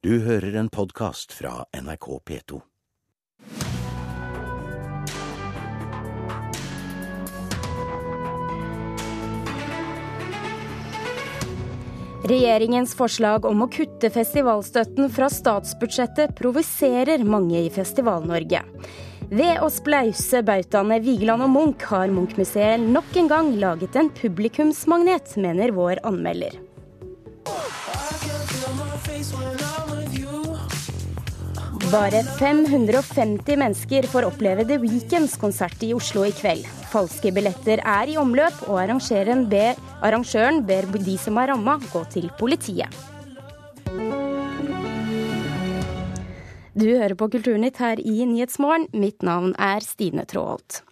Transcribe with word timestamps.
Du 0.00 0.14
hører 0.24 0.54
en 0.56 0.68
podkast 0.72 1.34
fra 1.36 1.66
NRK 1.76 2.06
P2. 2.24 2.58
Regjeringens 12.24 12.94
forslag 12.96 13.44
om 13.44 13.60
å 13.60 13.68
kutte 13.68 14.08
festivalstøtten 14.14 15.12
fra 15.12 15.28
statsbudsjettet 15.28 16.32
provoserer 16.40 17.20
mange 17.20 17.60
i 17.60 17.68
Festival-Norge. 17.68 18.64
Ved 19.28 19.60
å 19.60 19.68
splause 19.68 20.40
bautaene 20.40 21.02
Vigeland 21.04 21.44
og 21.44 21.52
Munch 21.58 21.84
har 21.92 22.08
Munch-museet 22.08 22.88
nok 22.88 23.20
en 23.20 23.28
gang 23.36 23.52
laget 23.60 24.00
en 24.00 24.08
publikumsmagnet, 24.16 25.36
mener 25.36 25.76
vår 25.76 26.00
anmelder. 26.08 26.56
Bare 31.90 32.20
550 32.22 33.56
mennesker 33.58 34.06
får 34.06 34.28
oppleve 34.28 34.62
The 34.62 34.76
Weekends 34.78 35.32
konsert 35.40 35.80
i 35.82 35.88
Oslo 35.90 36.22
i 36.22 36.30
kveld. 36.30 36.62
Falske 36.92 37.32
billetter 37.34 37.80
er 37.82 38.12
i 38.12 38.14
omløp, 38.20 38.60
og 38.68 38.78
arrangøren 38.84 39.42
ber, 39.50 39.80
arrangøren 39.98 40.60
ber 40.68 40.86
de 40.92 41.16
som 41.18 41.40
er 41.42 41.50
ramma, 41.50 41.80
gå 41.90 42.04
til 42.12 42.28
politiet. 42.38 42.94
Du 46.78 46.86
hører 46.86 47.16
på 47.18 47.26
Kulturnytt 47.34 47.82
her 47.82 47.98
i 47.98 48.22
Nyhetsmorgen. 48.22 48.86
Mitt 48.94 49.26
navn 49.26 49.56
er 49.58 49.82
Stine 49.82 50.28
Tråholt. 50.30 50.84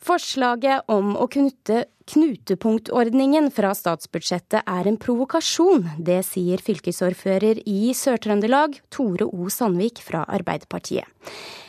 Forslaget 0.00 0.88
om 0.88 1.12
å 1.20 1.26
knytte 1.28 1.84
knutepunktordningen 2.10 3.50
fra 3.54 3.70
statsbudsjettet 3.76 4.64
er 4.64 4.88
en 4.88 4.96
provokasjon. 4.98 5.84
Det 6.00 6.22
sier 6.26 6.62
fylkesordfører 6.64 7.60
i 7.68 7.92
Sør-Trøndelag, 7.94 8.80
Tore 8.90 9.28
O. 9.28 9.50
Sandvik 9.52 10.00
fra 10.02 10.24
Arbeiderpartiet. 10.24 11.04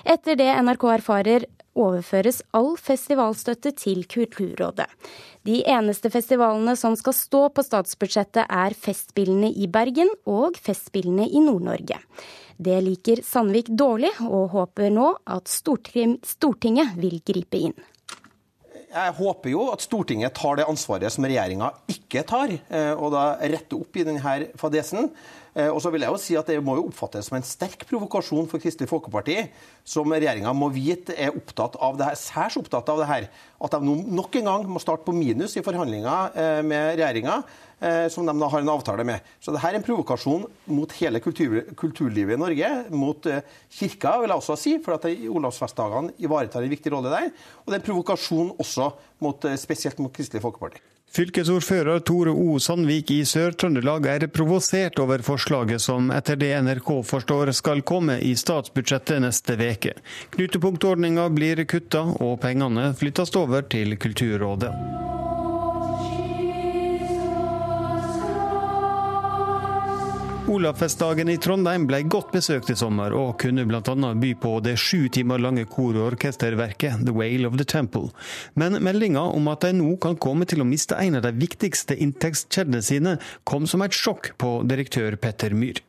Etter 0.07 0.39
det 0.39 0.49
NRK 0.63 0.87
erfarer, 0.95 1.45
overføres 1.77 2.41
all 2.57 2.73
festivalstøtte 2.79 3.71
til 3.79 4.03
Kulturrådet. 4.09 4.87
De 5.47 5.61
eneste 5.67 6.11
festivalene 6.11 6.75
som 6.79 6.97
skal 6.99 7.15
stå 7.15 7.45
på 7.55 7.63
statsbudsjettet 7.67 8.47
er 8.47 8.75
Festspillene 8.75 9.51
i 9.51 9.69
Bergen 9.71 10.11
og 10.29 10.59
Festspillene 10.59 11.29
i 11.29 11.43
Nord-Norge. 11.43 11.99
Det 12.61 12.81
liker 12.85 13.23
Sandvik 13.25 13.71
dårlig, 13.73 14.11
og 14.21 14.51
håper 14.53 14.91
nå 14.93 15.15
at 15.25 15.49
Stortinget 15.49 16.93
vil 17.01 17.17
gripe 17.25 17.57
inn. 17.69 17.79
Jeg 18.91 19.15
håper 19.15 19.53
jo 19.53 19.67
at 19.71 19.83
Stortinget 19.83 20.35
tar 20.35 20.57
det 20.59 20.67
ansvaret 20.67 21.13
som 21.13 21.23
regjeringa 21.23 21.69
ikke 21.91 22.25
tar, 22.27 22.51
eh, 22.51 22.91
og 22.91 23.13
da 23.13 23.37
retter 23.39 23.79
opp 23.79 23.95
i 23.95 24.03
denne 24.07 24.33
fadesen. 24.59 25.07
Eh, 25.51 25.67
og 25.67 25.81
så 25.83 25.91
vil 25.91 26.05
jeg 26.05 26.13
jo 26.13 26.19
si 26.21 26.35
at 26.39 26.47
Det 26.47 26.61
må 26.63 26.77
jo 26.77 26.85
oppfattes 26.87 27.27
som 27.27 27.35
en 27.35 27.45
sterk 27.45 27.83
provokasjon 27.89 28.47
for 28.47 28.63
Kristelig 28.63 28.87
Folkeparti, 28.91 29.37
som 29.83 30.11
regjeringa 30.11 30.53
må 30.55 30.69
vite 30.71 31.15
er 31.19 31.35
opptatt 31.35 31.75
av 31.83 31.97
det 31.99 32.07
her, 32.07 32.19
særs 32.19 32.55
opptatt 32.61 32.87
av 32.91 33.01
det 33.01 33.09
her. 33.09 33.27
At 33.61 33.75
de 33.75 33.97
nok 34.15 34.37
en 34.39 34.47
gang 34.47 34.69
må 34.71 34.81
starte 34.83 35.03
på 35.07 35.15
minus 35.15 35.57
i 35.59 35.65
forhandlinger 35.65 36.37
eh, 36.39 36.61
med 36.63 36.93
regjeringa, 36.95 37.41
eh, 37.83 38.05
som 38.13 38.27
de 38.27 38.35
da 38.39 38.51
har 38.53 38.63
en 38.63 38.71
avtale 38.75 39.07
med. 39.07 39.27
Så 39.43 39.51
det 39.51 39.63
her 39.63 39.75
er 39.75 39.81
en 39.81 39.87
provokasjon 39.87 40.47
mot 40.71 40.95
hele 41.01 41.23
kultur, 41.23 41.59
kulturlivet 41.79 42.37
i 42.37 42.41
Norge, 42.41 42.71
mot 42.95 43.27
kirka, 43.27 44.15
vil 44.21 44.31
jeg 44.31 44.45
også 44.45 44.59
si, 44.59 44.77
for 44.85 44.95
at 44.95 45.09
Olavsfestdagene 45.11 46.15
ivaretar 46.23 46.63
en 46.63 46.71
viktig 46.71 46.95
rolle 46.95 47.11
der. 47.11 47.27
Og 47.65 47.71
det 47.71 47.79
er 47.79 47.83
en 47.83 47.89
provokasjon 47.91 48.55
også 48.61 48.93
mot, 49.23 49.51
spesielt 49.59 49.99
mot 49.99 50.15
Kristelig 50.15 50.45
Folkeparti. 50.47 50.90
Fylkesordfører 51.11 51.99
Tore 52.07 52.31
O. 52.31 52.53
Sandvik 52.63 53.09
i 53.11 53.17
Sør-Trøndelag 53.27 54.05
er 54.07 54.23
provosert 54.31 54.99
over 55.03 55.19
forslaget 55.27 55.83
som 55.83 56.07
etter 56.15 56.39
det 56.39 56.53
NRK 56.63 56.91
forstår 57.03 57.51
skal 57.57 57.83
komme 57.83 58.15
i 58.23 58.31
statsbudsjettet 58.39 59.19
neste 59.25 59.57
veke. 59.59 59.97
Knutepunktordninga 60.31 61.27
blir 61.35 61.65
kutta, 61.67 62.05
og 62.23 62.39
pengene 62.45 62.93
flyttes 62.95 63.35
over 63.35 63.67
til 63.67 63.97
Kulturrådet. 63.99 64.71
Olavsfestdagen 70.51 71.29
i 71.31 71.37
Trondheim 71.39 71.85
ble 71.87 72.01
godt 72.11 72.33
besøkt 72.35 72.73
i 72.73 72.75
sommer, 72.75 73.13
og 73.15 73.37
kunne 73.39 73.63
bl.a. 73.63 73.79
by 74.19 74.31
på 74.35 74.49
det 74.65 74.73
sju 74.83 75.05
timer 75.07 75.39
lange 75.39 75.63
kor- 75.63 75.95
og 75.95 76.09
orkesterverket 76.09 77.05
The 77.07 77.13
Whale 77.15 77.47
of 77.47 77.55
the 77.55 77.63
Temple. 77.63 78.09
Men 78.59 78.75
meldinga 78.83 79.21
om 79.31 79.47
at 79.47 79.63
de 79.63 79.71
nå 79.77 79.93
kan 80.03 80.17
komme 80.19 80.43
til 80.43 80.59
å 80.59 80.67
miste 80.67 80.97
en 80.99 81.15
av 81.21 81.23
de 81.23 81.31
viktigste 81.39 81.95
inntektskjedene 81.95 82.81
sine, 82.83 83.13
kom 83.47 83.63
som 83.63 83.85
et 83.85 83.95
sjokk 83.95 84.33
på 84.43 84.57
direktør 84.67 85.15
Petter 85.23 85.55
Myhr. 85.55 85.79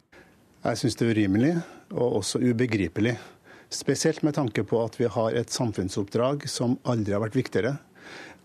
Jeg 0.63 0.79
syns 0.79 0.99
det 1.01 1.09
er 1.09 1.19
urimelig, 1.19 1.53
og 1.97 2.21
også 2.21 2.45
ubegripelig. 2.47 3.17
Spesielt 3.73 4.23
med 4.23 4.39
tanke 4.39 4.63
på 4.63 4.79
at 4.85 5.01
vi 5.01 5.11
har 5.11 5.41
et 5.43 5.51
samfunnsoppdrag 5.51 6.47
som 6.47 6.79
aldri 6.87 7.19
har 7.19 7.25
vært 7.27 7.41
viktigere. 7.41 7.75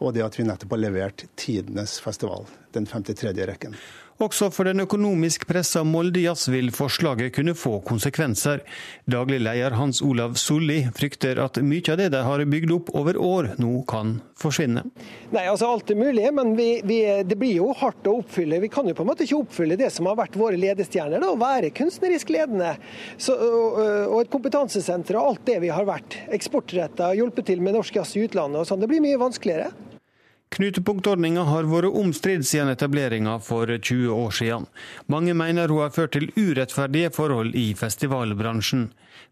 Og 0.01 0.17
det 0.17 0.25
at 0.25 0.41
vi 0.41 0.50
nettopp 0.50 0.73
har 0.73 0.81
levert 0.81 1.27
tidenes 1.38 2.00
festival, 2.01 2.50
den 2.73 2.89
53. 2.89 3.38
rekken. 3.53 3.77
Også 4.17 4.47
for 4.50 4.66
den 4.66 4.81
økonomisk 4.81 5.44
pressa 5.45 5.83
Molde 5.85 6.23
Jazz 6.23 6.47
vil 6.50 6.72
forslaget 6.73 7.35
kunne 7.35 7.53
få 7.53 7.75
konsekvenser. 7.85 8.63
Daglig 9.05 9.44
leder 9.45 9.75
Hans 9.78 10.01
Olav 10.01 10.33
Solli 10.41 10.79
frykter 10.97 11.38
at 11.44 11.59
mye 11.61 11.85
av 11.94 12.00
det 12.01 12.07
de 12.16 12.23
har 12.25 12.44
bygd 12.50 12.73
opp 12.73 12.89
over 12.97 13.19
år, 13.22 13.51
nå 13.61 13.83
kan 13.89 14.16
forsvinne. 14.41 14.88
Nei, 15.35 15.45
altså 15.45 15.69
Alt 15.69 15.94
er 15.94 16.00
mulig, 16.01 16.25
men 16.33 16.56
vi, 16.57 16.69
vi, 16.88 17.00
det 17.29 17.38
blir 17.38 17.59
jo 17.59 17.69
hardt 17.77 18.09
å 18.09 18.17
oppfylle. 18.23 18.61
Vi 18.63 18.72
kan 18.73 18.89
jo 18.89 18.97
på 18.97 19.06
en 19.06 19.11
måte 19.11 19.27
ikke 19.27 19.44
oppfylle 19.44 19.77
det 19.77 19.91
som 19.94 20.09
har 20.09 20.17
vært 20.17 20.39
våre 20.39 20.57
ledestjerner, 20.57 21.22
da, 21.22 21.29
å 21.35 21.38
være 21.38 21.73
kunstnerisk 21.77 22.33
ledende. 22.33 22.73
Så, 23.22 23.38
og, 23.38 23.77
og, 23.83 24.19
et 24.23 24.33
kompetansesenter 24.33 25.19
og 25.19 25.33
alt 25.33 25.45
det 25.51 25.59
vi 25.61 25.69
har 25.73 25.85
vært. 25.85 26.23
Eksportretta, 26.33 27.13
hjulpet 27.17 27.51
til 27.51 27.61
med 27.61 27.77
norsk 27.77 28.01
jazz 28.01 28.17
i 28.17 28.25
utlandet 28.25 28.63
og 28.63 28.72
sånn. 28.72 28.81
Det 28.81 28.89
blir 28.89 29.06
mye 29.06 29.22
vanskeligere. 29.22 29.69
Knutepunktordninga 30.56 31.44
har 31.50 31.68
vært 31.68 31.91
omstridt 31.91 32.46
siden 32.47 32.72
etableringa 32.72 33.34
for 33.44 33.68
20 33.68 34.13
år 34.16 34.31
siden. 34.31 34.68
Mange 35.12 35.35
mener 35.35 35.68
hun 35.68 35.84
har 35.84 35.91
ført 35.91 36.16
til 36.16 36.30
urettferdige 36.40 37.12
forhold 37.12 37.52
i 37.59 37.74
festivalbransjen. 37.75 38.88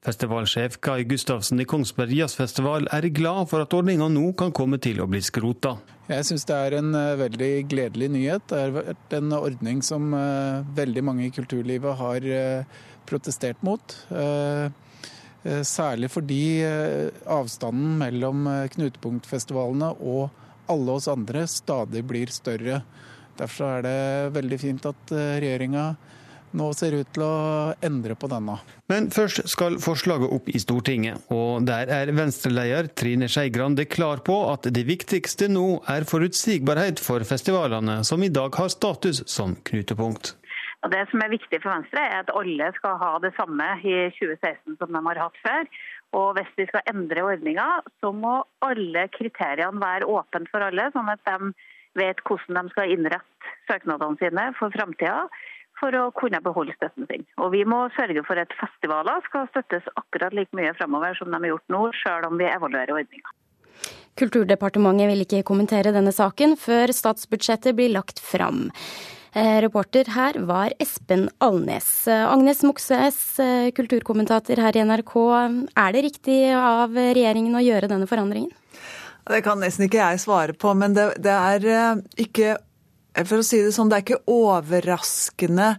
Festivalsjef 0.05 0.75
Kai 0.83 1.05
Gustavsen 1.07 1.63
i 1.63 1.65
Kongsberg 1.65 2.11
Jazzfestival 2.13 2.89
er 2.93 3.07
glad 3.15 3.47
for 3.49 3.63
at 3.63 3.73
ordninga 3.73 4.09
nå 4.11 4.33
kan 4.37 4.51
komme 4.53 4.77
til 4.83 4.99
å 5.01 5.07
bli 5.09 5.23
skrota. 5.23 5.77
Jeg 6.11 6.27
syns 6.27 6.45
det 6.45 6.57
er 6.67 6.77
en 6.81 6.91
eh, 6.93 7.15
veldig 7.17 7.51
gledelig 7.71 8.09
nyhet. 8.13 8.43
Det 8.51 8.59
har 8.61 8.75
vært 8.75 9.15
en 9.17 9.33
ordning 9.39 9.79
som 9.87 10.11
eh, 10.13 10.67
veldig 10.77 11.03
mange 11.07 11.25
i 11.25 11.33
kulturlivet 11.33 11.97
har 12.01 12.27
eh, 12.27 12.81
protestert 13.07 13.61
mot. 13.65 13.95
Særlig 15.45 16.07
fordi 16.09 16.65
avstanden 17.29 17.99
mellom 17.99 18.47
knutepunktfestivalene 18.73 19.91
og 20.01 20.31
alle 20.71 20.97
oss 20.97 21.09
andre 21.11 21.45
stadig 21.51 22.03
blir 22.07 22.31
større. 22.33 22.81
Derfor 23.35 23.79
er 23.79 23.85
det 23.85 24.35
veldig 24.37 24.59
fint 24.61 24.85
at 24.87 25.15
eh, 25.15 25.39
regjeringa 25.43 25.89
nå 26.55 26.69
ser 26.77 26.95
ut 26.95 27.09
til 27.15 27.25
å 27.25 27.73
endre 27.83 28.15
på 28.15 28.29
denne. 28.31 28.57
Men 28.91 29.09
først 29.13 29.43
skal 29.51 29.77
forslaget 29.83 30.31
opp 30.31 30.47
i 30.47 30.61
Stortinget, 30.61 31.25
og 31.33 31.65
der 31.67 31.91
er 31.91 32.13
Venstre-leder 32.15 32.89
Trine 32.95 33.27
Skei 33.31 33.49
Grande 33.53 33.87
klar 33.89 34.23
på 34.25 34.37
at 34.51 34.69
det 34.71 34.85
viktigste 34.87 35.49
nå 35.51 35.81
er 35.91 36.07
forutsigbarhet 36.07 37.01
for 37.03 37.25
festivalene, 37.27 38.01
som 38.07 38.23
i 38.23 38.31
dag 38.31 38.55
har 38.55 38.71
status 38.71 39.25
som 39.31 39.57
knutepunkt. 39.67 40.35
Det 40.85 41.01
som 41.09 41.21
er 41.23 41.33
viktig 41.33 41.59
for 41.63 41.73
Venstre, 41.73 42.01
er 42.03 42.21
at 42.21 42.33
alle 42.37 42.67
skal 42.75 42.99
ha 43.01 43.15
det 43.23 43.31
samme 43.33 43.65
i 43.81 43.95
2016 44.19 44.75
som 44.77 44.91
de 44.93 45.01
har 45.07 45.21
hatt 45.23 45.39
før. 45.41 45.63
Og 46.15 46.37
hvis 46.37 46.51
vi 46.59 46.67
skal 46.69 46.85
endre 46.91 47.25
ordninga, 47.27 47.67
så 47.99 48.11
må 48.15 48.37
alle 48.65 49.07
kriteriene 49.15 49.81
være 49.81 50.07
åpne 50.07 50.47
for 50.51 50.63
alle, 50.63 50.87
sånn 50.93 51.11
at 51.11 51.23
de 51.27 51.51
vet 51.99 52.21
hvordan 52.27 52.67
de 52.67 52.73
skal 52.75 52.91
innrette 52.91 53.53
søknadene 53.69 54.19
sine 54.21 54.49
for 54.59 54.73
framtida 54.75 55.25
for 55.79 55.95
å 55.99 56.05
kunne 56.15 56.39
beholde 56.43 56.75
støtten 56.77 57.07
sin. 57.09 57.25
Og 57.41 57.51
Vi 57.51 57.65
må 57.67 57.85
sørge 57.95 58.23
for 58.27 58.39
at 58.39 58.53
festivaler 58.59 59.23
skal 59.27 59.49
støttes 59.51 59.87
akkurat 59.99 60.35
like 60.35 60.55
mye 60.55 60.71
fremover 60.77 61.17
som 61.19 61.31
de 61.31 61.39
har 61.41 61.51
gjort 61.51 61.73
nå, 61.75 61.81
selv 62.03 62.29
om 62.29 62.39
vi 62.39 62.47
evaluerer 62.47 62.95
ordninga. 62.95 63.33
Kulturdepartementet 64.15 65.09
vil 65.11 65.25
ikke 65.25 65.43
kommentere 65.43 65.91
denne 65.91 66.13
saken 66.15 66.55
før 66.55 66.93
statsbudsjettet 66.95 67.75
blir 67.75 67.91
lagt 67.91 68.21
fram. 68.23 68.69
Eh, 69.35 69.61
reporter 69.61 70.07
her 70.15 70.37
var 70.47 70.71
Espen 70.79 71.25
Alnes. 71.43 72.07
Eh, 72.07 72.31
Agnes 72.31 72.61
Moxnes, 72.63 73.39
eh, 73.39 73.71
kulturkommentator 73.75 74.61
her 74.63 74.77
i 74.77 74.79
NRK. 74.79 75.15
Er 75.75 75.91
det 75.91 76.03
riktig 76.05 76.37
av 76.55 76.95
regjeringen 76.95 77.51
å 77.51 77.63
gjøre 77.63 77.89
denne 77.91 78.07
forandringen? 78.07 78.53
Det 79.27 79.41
kan 79.43 79.59
nesten 79.59 79.89
ikke 79.89 79.99
jeg 79.99 80.21
svare 80.23 80.55
på, 80.55 80.71
men 80.77 80.93
det, 80.93 81.17
det 81.19 81.35
er 81.35 81.99
ikke 82.15 82.57
For 83.15 83.39
å 83.39 83.43
si 83.47 83.61
det 83.63 83.71
sånn, 83.71 83.87
det 83.87 83.95
er 83.95 84.03
ikke 84.03 84.27
overraskende 84.27 85.77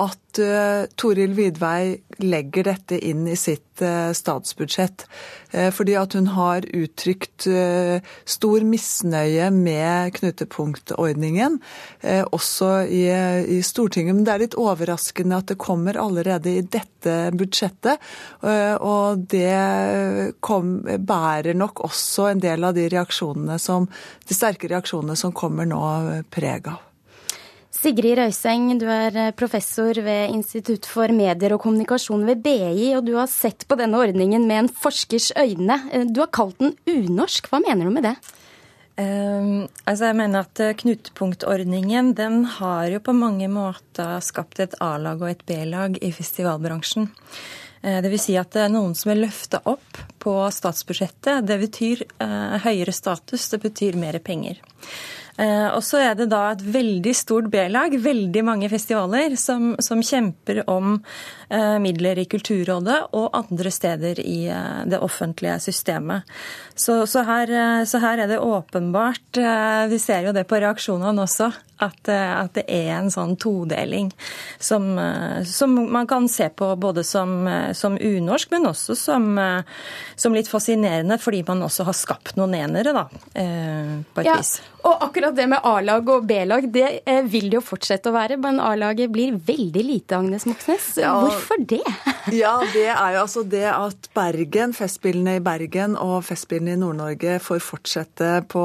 at 0.00 0.38
uh, 0.42 0.84
Toril 0.98 1.34
Vidvei 1.36 1.98
legger 2.22 2.66
dette 2.68 2.98
inn 2.98 3.26
i 3.30 3.36
sitt 3.38 3.82
uh, 3.82 4.10
statsbudsjett. 4.14 5.06
Uh, 5.54 5.70
fordi 5.74 5.96
at 5.98 6.16
hun 6.18 6.30
har 6.34 6.66
uttrykt 6.74 7.46
stor 8.28 8.64
misnøye 8.66 9.50
med 9.54 10.14
knutepunktordningen, 10.16 11.58
også 12.32 12.68
i, 12.88 13.02
i, 13.56 13.58
Stortinget. 13.64 14.16
Men 14.16 14.26
det 14.26 14.32
er 14.32 14.42
litt 14.44 14.56
overraskende 14.60 15.40
at 15.40 15.50
det 15.50 15.58
kommer 15.60 15.98
allerede 16.00 16.54
i 16.54 16.62
dette 16.62 17.16
budsjettet. 17.36 18.00
og 18.80 19.26
det 19.30 20.32
kom, 20.40 20.72
bærer 20.84 21.58
nok 21.58 21.84
også 21.88 22.30
en 22.32 22.42
del 22.44 22.64
av 22.64 22.78
de 22.78 22.88
reaksjonene 22.94 23.58
som, 23.62 23.90
de 24.28 24.38
sterke 24.38 24.70
reaksjonene 24.72 25.18
som 25.18 25.36
kommer 25.36 25.68
nå, 25.68 25.84
preg 26.34 26.72
av. 26.72 26.93
Sigrid 27.84 28.16
Røiseng, 28.16 28.70
du 28.80 28.86
er 28.88 29.16
eh, 29.18 29.32
professor 29.36 29.98
ved 30.06 30.32
Institutt 30.32 30.86
for 30.88 31.12
medier 31.12 31.52
og 31.52 31.60
kommunikasjon 31.66 32.22
ved 32.24 32.40
BI, 32.40 32.94
og 32.96 33.02
du 33.04 33.12
har 33.18 33.28
sett 33.28 33.66
på 33.68 33.76
denne 33.76 33.98
ordningen 34.00 34.46
med 34.48 34.62
en 34.62 34.70
forskers 34.72 35.34
øyne. 35.36 35.76
Eh, 35.92 36.06
du 36.08 36.22
har 36.22 36.30
kalt 36.32 36.56
den 36.62 36.72
unorsk. 36.88 37.50
Hva 37.52 37.60
mener 37.60 37.84
du 37.84 37.92
med 37.92 38.06
det? 38.08 38.14
Um, 38.94 39.66
altså 39.84 40.08
jeg 40.08 40.16
mener 40.16 40.46
at 40.46 40.62
eh, 40.64 40.72
Knutepunktordningen 40.80 42.14
den 42.16 42.46
har 42.56 42.88
jo 42.88 43.02
på 43.04 43.12
mange 43.18 43.50
måter 43.52 44.16
skapt 44.24 44.62
et 44.64 44.76
A-lag 44.80 45.20
og 45.20 45.34
et 45.34 45.44
B-lag 45.44 45.98
i 46.00 46.12
festivalbransjen. 46.14 47.10
Det 47.84 48.08
vil 48.08 48.22
si 48.22 48.32
at 48.40 48.48
det 48.54 48.62
er 48.64 48.70
noen 48.72 48.94
som 48.96 49.10
er 49.12 49.18
løfta 49.26 49.58
opp 49.68 49.98
på 50.24 50.32
statsbudsjettet. 50.56 51.44
Det 51.44 51.58
betyr 51.66 52.06
uh, 52.16 52.56
høyere 52.64 52.94
status, 52.96 53.50
det 53.52 53.60
betyr 53.60 54.00
mer 54.00 54.16
penger. 54.24 54.62
Eh, 55.34 55.68
og 55.74 55.82
så 55.82 55.98
er 55.98 56.12
det 56.18 56.28
da 56.30 56.44
et 56.52 56.62
veldig 56.62 57.14
stort 57.18 57.48
B-lag, 57.50 57.96
veldig 57.98 58.44
mange 58.46 58.68
festivaler, 58.70 59.34
som, 59.40 59.72
som 59.82 60.02
kjemper 60.04 60.62
om 60.70 61.00
midler 61.82 62.18
i 62.18 62.26
Kulturrådet 62.30 62.98
og 63.16 63.34
andre 63.36 63.72
steder 63.74 64.20
i 64.22 64.46
eh, 64.52 64.80
det 64.90 65.00
offentlige 65.02 65.58
systemet. 65.68 66.28
Så, 66.74 67.04
så, 67.06 67.22
her, 67.26 67.84
så 67.86 68.00
her 68.02 68.24
er 68.24 68.30
det 68.30 68.40
åpenbart, 68.42 69.38
vi 69.90 69.98
ser 70.02 70.26
jo 70.26 70.32
det 70.34 70.42
på 70.50 70.58
reaksjonene 70.58 71.22
også, 71.22 71.52
at, 71.84 72.08
at, 72.10 72.50
det 72.56 72.64
er 72.70 72.90
en 72.96 73.10
sånn 73.12 73.36
todeling 73.38 74.08
som, 74.62 74.88
som, 75.46 75.74
man 75.90 76.08
kan 76.10 76.26
se 76.30 76.48
på 76.50 76.72
både 76.80 77.04
som, 77.06 77.46
som 77.74 77.98
unorsk, 77.98 78.50
men 78.54 78.70
også 78.70 78.96
som, 78.98 79.26
som, 80.16 80.34
litt 80.34 80.50
fascinerende, 80.50 81.18
fordi 81.22 81.44
man 81.46 81.62
også 81.66 81.86
har 81.86 81.98
skapt 81.98 82.38
noen 82.40 82.56
enere, 82.58 82.94
da, 82.94 83.06
på 83.06 84.24
et 84.24 84.30
ja, 84.30 84.38
vis. 84.40 84.56
Og 84.84 85.00
akkurat 85.06 85.36
det 85.36 85.46
med 85.48 85.64
A-lag 85.64 86.08
og 86.12 86.26
B-lag, 86.28 86.66
det 86.72 86.88
eh, 87.08 87.22
vil 87.24 87.48
det 87.48 87.56
jo 87.56 87.62
fortsette 87.64 88.10
å 88.10 88.14
være. 88.16 88.36
Men 88.40 88.60
A-laget 88.60 89.12
blir 89.12 89.38
veldig 89.46 89.84
lite, 89.84 90.18
Agnes 90.18 90.44
Moxnes. 90.48 90.90
Ja, 91.00 91.14
Hvorfor 91.44 91.60
det? 91.68 91.82
ja, 92.40 92.54
det 92.72 92.86
er 92.88 93.14
jo 93.14 93.22
altså 93.26 93.42
det 93.44 93.66
at 93.68 94.06
Bergen, 94.16 94.72
Festspillene 94.72 95.36
i 95.36 95.42
Bergen 95.44 95.92
og 96.00 96.22
Festspillene 96.24 96.72
i 96.72 96.80
Nord-Norge 96.80 97.34
får 97.44 97.60
fortsette 97.60 98.28
på, 98.48 98.62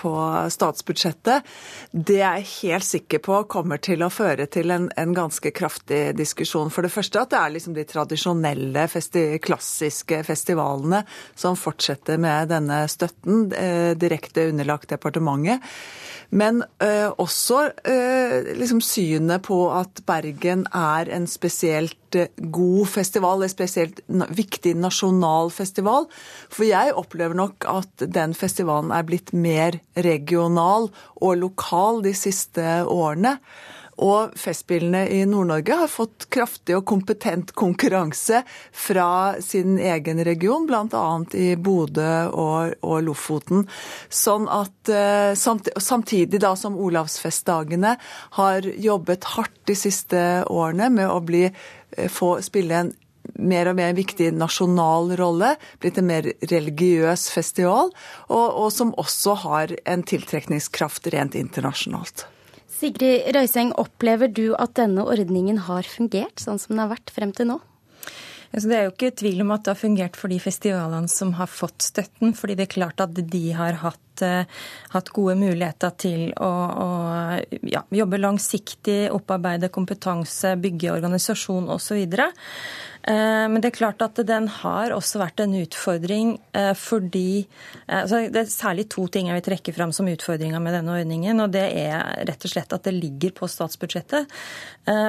på, 0.00 0.12
statsbudsjettet, 0.54 1.44
det 1.92 2.16
er 2.22 2.40
jeg 2.40 2.48
helt 2.54 2.88
sikker 2.88 3.20
på 3.24 3.42
kommer 3.52 3.82
til 3.84 4.06
å 4.06 4.08
føre 4.12 4.46
til 4.48 4.72
en, 4.72 4.88
en 4.96 5.12
ganske 5.16 5.52
kraftig 5.52 6.14
diskusjon. 6.16 6.72
For 6.72 6.86
det 6.86 6.94
første 6.94 7.20
at 7.20 7.34
det 7.34 7.42
er 7.42 7.54
liksom 7.58 7.76
de 7.76 7.84
tradisjonelle, 7.92 8.86
festi 8.88 9.26
klassiske 9.44 10.22
festivalene 10.24 11.02
som 11.36 11.60
fortsetter 11.60 12.16
med 12.24 12.54
denne 12.54 12.86
støtten, 12.88 13.50
eh, 13.52 13.92
direkte 14.00 14.48
underlagt 14.54 14.96
departementet. 14.96 15.60
Men 16.30 16.62
uh, 16.82 17.10
også 17.20 17.60
uh, 17.84 18.52
liksom 18.56 18.80
synet 18.84 19.44
på 19.46 19.58
at 19.74 20.02
Bergen 20.06 20.64
er 20.74 21.10
en 21.12 21.26
spesielt 21.30 22.18
uh, 22.18 22.26
god 22.54 22.88
festival, 22.94 23.44
en 23.44 23.52
spesielt 23.52 24.00
viktig 24.30 24.74
nasjonal 24.78 25.52
festival. 25.54 26.08
For 26.52 26.68
jeg 26.68 26.96
opplever 26.96 27.36
nok 27.38 27.68
at 27.70 28.08
den 28.08 28.34
festivalen 28.38 28.94
er 28.94 29.06
blitt 29.06 29.34
mer 29.36 29.80
regional 29.96 30.90
og 31.16 31.38
lokal 31.42 32.04
de 32.06 32.14
siste 32.16 32.82
årene. 32.88 33.38
Og 34.02 34.34
Festspillene 34.38 35.04
i 35.12 35.20
Nord-Norge 35.28 35.76
har 35.84 35.90
fått 35.90 36.26
kraftig 36.34 36.76
og 36.78 36.86
kompetent 36.90 37.52
konkurranse 37.54 38.42
fra 38.72 39.08
sin 39.44 39.78
egen 39.78 40.22
region, 40.26 40.66
bl.a. 40.66 41.04
i 41.38 41.54
Bodø 41.54 42.10
og, 42.30 42.74
og, 42.82 42.98
Lofoten. 43.06 43.68
Sånn 44.08 44.48
at 44.50 44.90
eh, 44.90 45.32
Samtidig 45.34 46.40
da 46.42 46.54
som 46.58 46.76
Olavsfestdagene 46.80 47.94
har 48.38 48.66
jobbet 48.80 49.26
hardt 49.36 49.56
de 49.68 49.76
siste 49.78 50.20
årene 50.50 50.90
med 50.92 51.10
å 51.10 51.20
bli, 51.24 51.46
eh, 51.48 52.10
få 52.10 52.36
spille 52.44 52.82
en 52.82 52.92
mer 53.40 53.70
og 53.70 53.78
mer 53.78 53.94
viktig 53.96 54.28
nasjonal 54.36 55.14
rolle, 55.18 55.54
blitt 55.80 55.98
en 55.98 56.08
mer 56.10 56.28
religiøs 56.50 57.30
festival, 57.32 57.90
og, 58.28 58.46
og 58.46 58.70
som 58.74 58.92
også 59.00 59.38
har 59.46 59.74
en 59.88 60.04
tiltrekningskraft 60.06 61.08
rent 61.14 61.38
internasjonalt. 61.38 62.26
Sigrid 62.74 63.30
Røyseng, 63.34 63.70
opplever 63.78 64.30
du 64.32 64.48
at 64.58 64.74
denne 64.78 65.04
ordningen 65.06 65.62
har 65.68 65.86
fungert 65.86 66.42
sånn 66.42 66.58
som 66.58 66.74
den 66.74 66.82
har 66.82 66.92
vært 66.96 67.14
frem 67.14 67.32
til 67.36 67.52
nå? 67.52 67.60
det 68.54 68.76
er 68.76 68.84
jo 68.86 68.92
ikke 68.92 69.14
tvil 69.18 69.42
om 69.42 69.50
at 69.50 69.64
det 69.64 69.72
har 69.72 69.80
fungert 69.80 70.16
for 70.18 70.30
de 70.30 70.38
festivalene 70.38 71.10
som 71.10 71.32
har 71.40 71.50
fått 71.50 71.82
støtten. 71.82 72.34
fordi 72.38 72.54
det 72.54 72.68
er 72.68 72.74
klart 72.76 73.00
at 73.02 73.14
de 73.14 73.44
har 73.52 73.80
hatt, 73.82 74.22
uh, 74.22 74.46
hatt 74.94 75.10
gode 75.10 75.34
muligheter 75.40 75.90
til 75.98 76.30
å, 76.38 76.52
å 76.86 76.88
ja, 77.66 77.82
jobbe 77.90 78.20
langsiktig, 78.22 79.10
opparbeide 79.10 79.72
kompetanse, 79.74 80.54
bygge 80.62 80.92
organisasjon 80.94 81.66
osv. 81.74 81.98
Eh, 81.98 82.30
men 83.04 83.60
det 83.60 83.68
er 83.68 83.76
klart 83.76 84.02
at 84.04 84.16
den 84.24 84.46
har 84.48 84.92
også 84.94 85.20
vært 85.20 85.42
en 85.44 85.52
utfordring 85.58 86.34
eh, 86.56 86.72
fordi 86.78 87.42
eh, 87.42 88.00
altså 88.00 88.22
Det 88.32 88.40
er 88.40 88.52
særlig 88.52 88.86
to 88.92 89.04
ting 89.12 89.28
jeg 89.28 89.36
vil 89.36 89.46
trekke 89.50 89.74
fram 89.76 89.92
som 89.92 90.08
utfordringer 90.08 90.62
med 90.62 90.72
denne 90.78 90.94
ordningen. 90.94 91.42
og 91.44 91.52
Det 91.52 91.64
er 91.68 92.24
rett 92.24 92.46
og 92.46 92.52
slett 92.52 92.72
at 92.72 92.86
det 92.88 92.94
ligger 92.96 93.34
på 93.36 93.48
statsbudsjettet. 93.50 94.30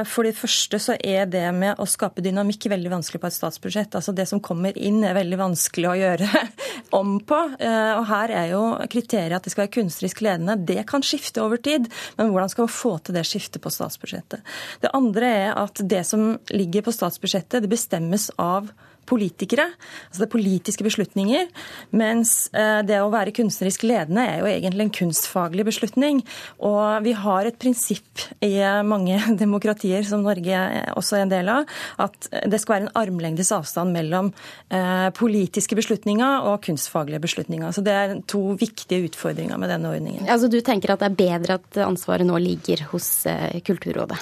For 0.08 0.24
det 0.24 0.38
første 0.38 0.80
så 0.80 0.94
er 1.04 1.26
det 1.28 1.44
med 1.56 1.80
å 1.82 1.88
skape 1.90 2.24
dynamikk 2.24 2.68
veldig 2.72 2.92
vanskelig 2.94 3.20
på 3.20 3.28
et 3.28 3.36
statsbudsjett. 3.36 3.98
Altså 3.98 4.14
Det 4.16 4.28
som 4.30 4.40
kommer 4.44 4.78
inn 4.78 5.02
er 5.04 5.18
veldig 5.18 5.40
vanskelig 5.40 5.90
å 5.90 5.98
gjøre 6.00 6.44
om 7.00 7.18
på. 7.20 7.40
Og 7.60 8.06
her 8.10 8.34
er 8.36 8.52
jo 8.54 8.62
kriteriet 8.92 9.36
at 9.36 9.48
det 9.48 9.52
skal 9.52 9.66
være 9.66 9.76
kunstnerisk 9.76 10.24
ledende. 10.24 10.58
Det 10.68 10.86
kan 10.88 11.04
skifte 11.06 11.44
over 11.44 11.60
tid, 11.60 11.90
men 12.20 12.32
hvordan 12.32 12.52
skal 12.52 12.70
vi 12.70 12.78
få 12.78 12.96
til 13.04 13.18
det 13.20 13.26
skiftet 13.28 13.64
på 13.64 13.74
statsbudsjettet? 13.74 14.56
Det 14.84 14.94
andre 14.96 15.32
er 15.42 15.60
at 15.66 15.84
det 15.84 16.06
som 16.08 16.38
ligger 16.56 16.86
på 16.88 16.96
statsbudsjettet, 16.96 17.64
det 17.64 17.72
bestemmes 17.86 18.32
av 18.42 18.74
politikere. 19.06 19.68
Altså 20.08 20.22
det 20.22 20.28
er 20.28 20.34
politiske 20.34 20.86
beslutninger. 20.86 21.50
Mens 21.98 22.34
eh, 22.56 22.82
det 22.88 23.00
å 23.02 23.12
være 23.14 23.34
kunstnerisk 23.36 23.86
ledende 23.88 24.26
er 24.26 24.42
jo 24.42 24.50
egentlig 24.50 24.88
en 24.88 24.96
kunstfaglig 25.00 25.66
beslutning. 25.68 26.22
Og 26.66 27.06
vi 27.06 27.16
har 27.18 27.50
et 27.50 27.60
prinsipp 27.62 28.26
i 28.46 28.58
mange 28.88 29.20
demokratier, 29.44 30.06
som 30.08 30.26
Norge 30.26 30.64
også 30.96 31.20
er 31.20 31.26
en 31.26 31.34
del 31.34 31.52
av, 31.54 31.70
at 32.02 32.30
det 32.50 32.62
skal 32.62 32.78
være 32.78 32.88
en 32.88 32.96
armlengdes 33.04 33.54
avstand 33.56 33.96
mellom 33.96 34.32
eh, 34.74 35.10
politiske 35.18 35.78
beslutninger 35.78 36.50
og 36.50 36.64
kunstfaglige 36.66 37.22
beslutninger. 37.28 37.76
Så 37.76 37.86
det 37.86 37.96
er 37.96 38.18
to 38.30 38.58
viktige 38.60 39.06
utfordringer 39.12 39.62
med 39.62 39.74
denne 39.74 39.94
ordningen. 39.94 40.26
Altså 40.26 40.50
Du 40.52 40.60
tenker 40.66 40.94
at 40.94 41.04
det 41.04 41.12
er 41.12 41.22
bedre 41.22 41.60
at 41.60 41.82
ansvaret 41.86 42.28
nå 42.28 42.40
ligger 42.42 42.88
hos 42.92 43.10
eh, 43.30 43.62
Kulturrådet? 43.66 44.18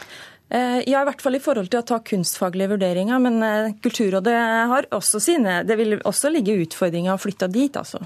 Eh, 0.53 0.83
ja, 0.86 1.01
i 1.01 1.05
hvert 1.07 1.22
fall 1.22 1.39
i 1.39 1.41
forhold 1.41 1.72
til 1.74 1.81
å 1.81 1.86
ta 1.88 1.98
kunstfaglige 2.05 2.75
vurderinger. 2.75 3.22
Men 3.24 3.39
eh, 3.45 3.72
Kulturrådet 3.81 4.36
har 4.69 4.89
også 4.93 5.22
sine 5.24 5.62
Det 5.65 5.77
vil 5.79 5.98
også 6.05 6.29
ligge 6.33 6.60
utfordringer 6.67 7.15
å 7.15 7.22
flytte 7.22 7.50
dit, 7.50 7.74
altså. 7.79 8.03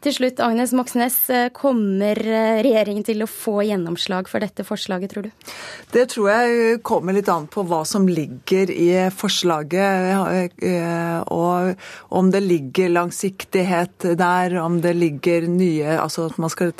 Til 0.00 0.14
slutt, 0.16 0.38
Agnes 0.40 0.70
Moxnes. 0.72 1.16
Eh, 1.28 1.50
kommer 1.52 2.16
eh, 2.16 2.62
regjeringen 2.64 3.04
til 3.04 3.20
å 3.20 3.26
få 3.28 3.58
gjennomslag 3.68 4.30
for 4.32 4.40
dette 4.40 4.64
forslaget, 4.64 5.12
tror 5.12 5.26
du? 5.26 5.50
Det 5.92 6.06
tror 6.14 6.30
jeg 6.30 6.78
kommer 6.88 7.12
litt 7.12 7.28
an 7.28 7.44
på 7.52 7.66
hva 7.68 7.82
som 7.84 8.06
ligger 8.08 8.72
i 8.72 8.88
forslaget. 9.12 10.56
Eh, 10.56 11.18
og 11.28 12.16
om 12.16 12.30
det 12.32 12.40
ligger 12.46 12.94
langsiktighet 12.94 14.06
der, 14.16 14.56
om 14.62 14.78
det 14.80 14.94
ligger 14.96 15.44
nye 15.50 15.98
Altså 16.00 16.28
at 16.30 16.38
man 16.40 16.50
skal 16.52 16.70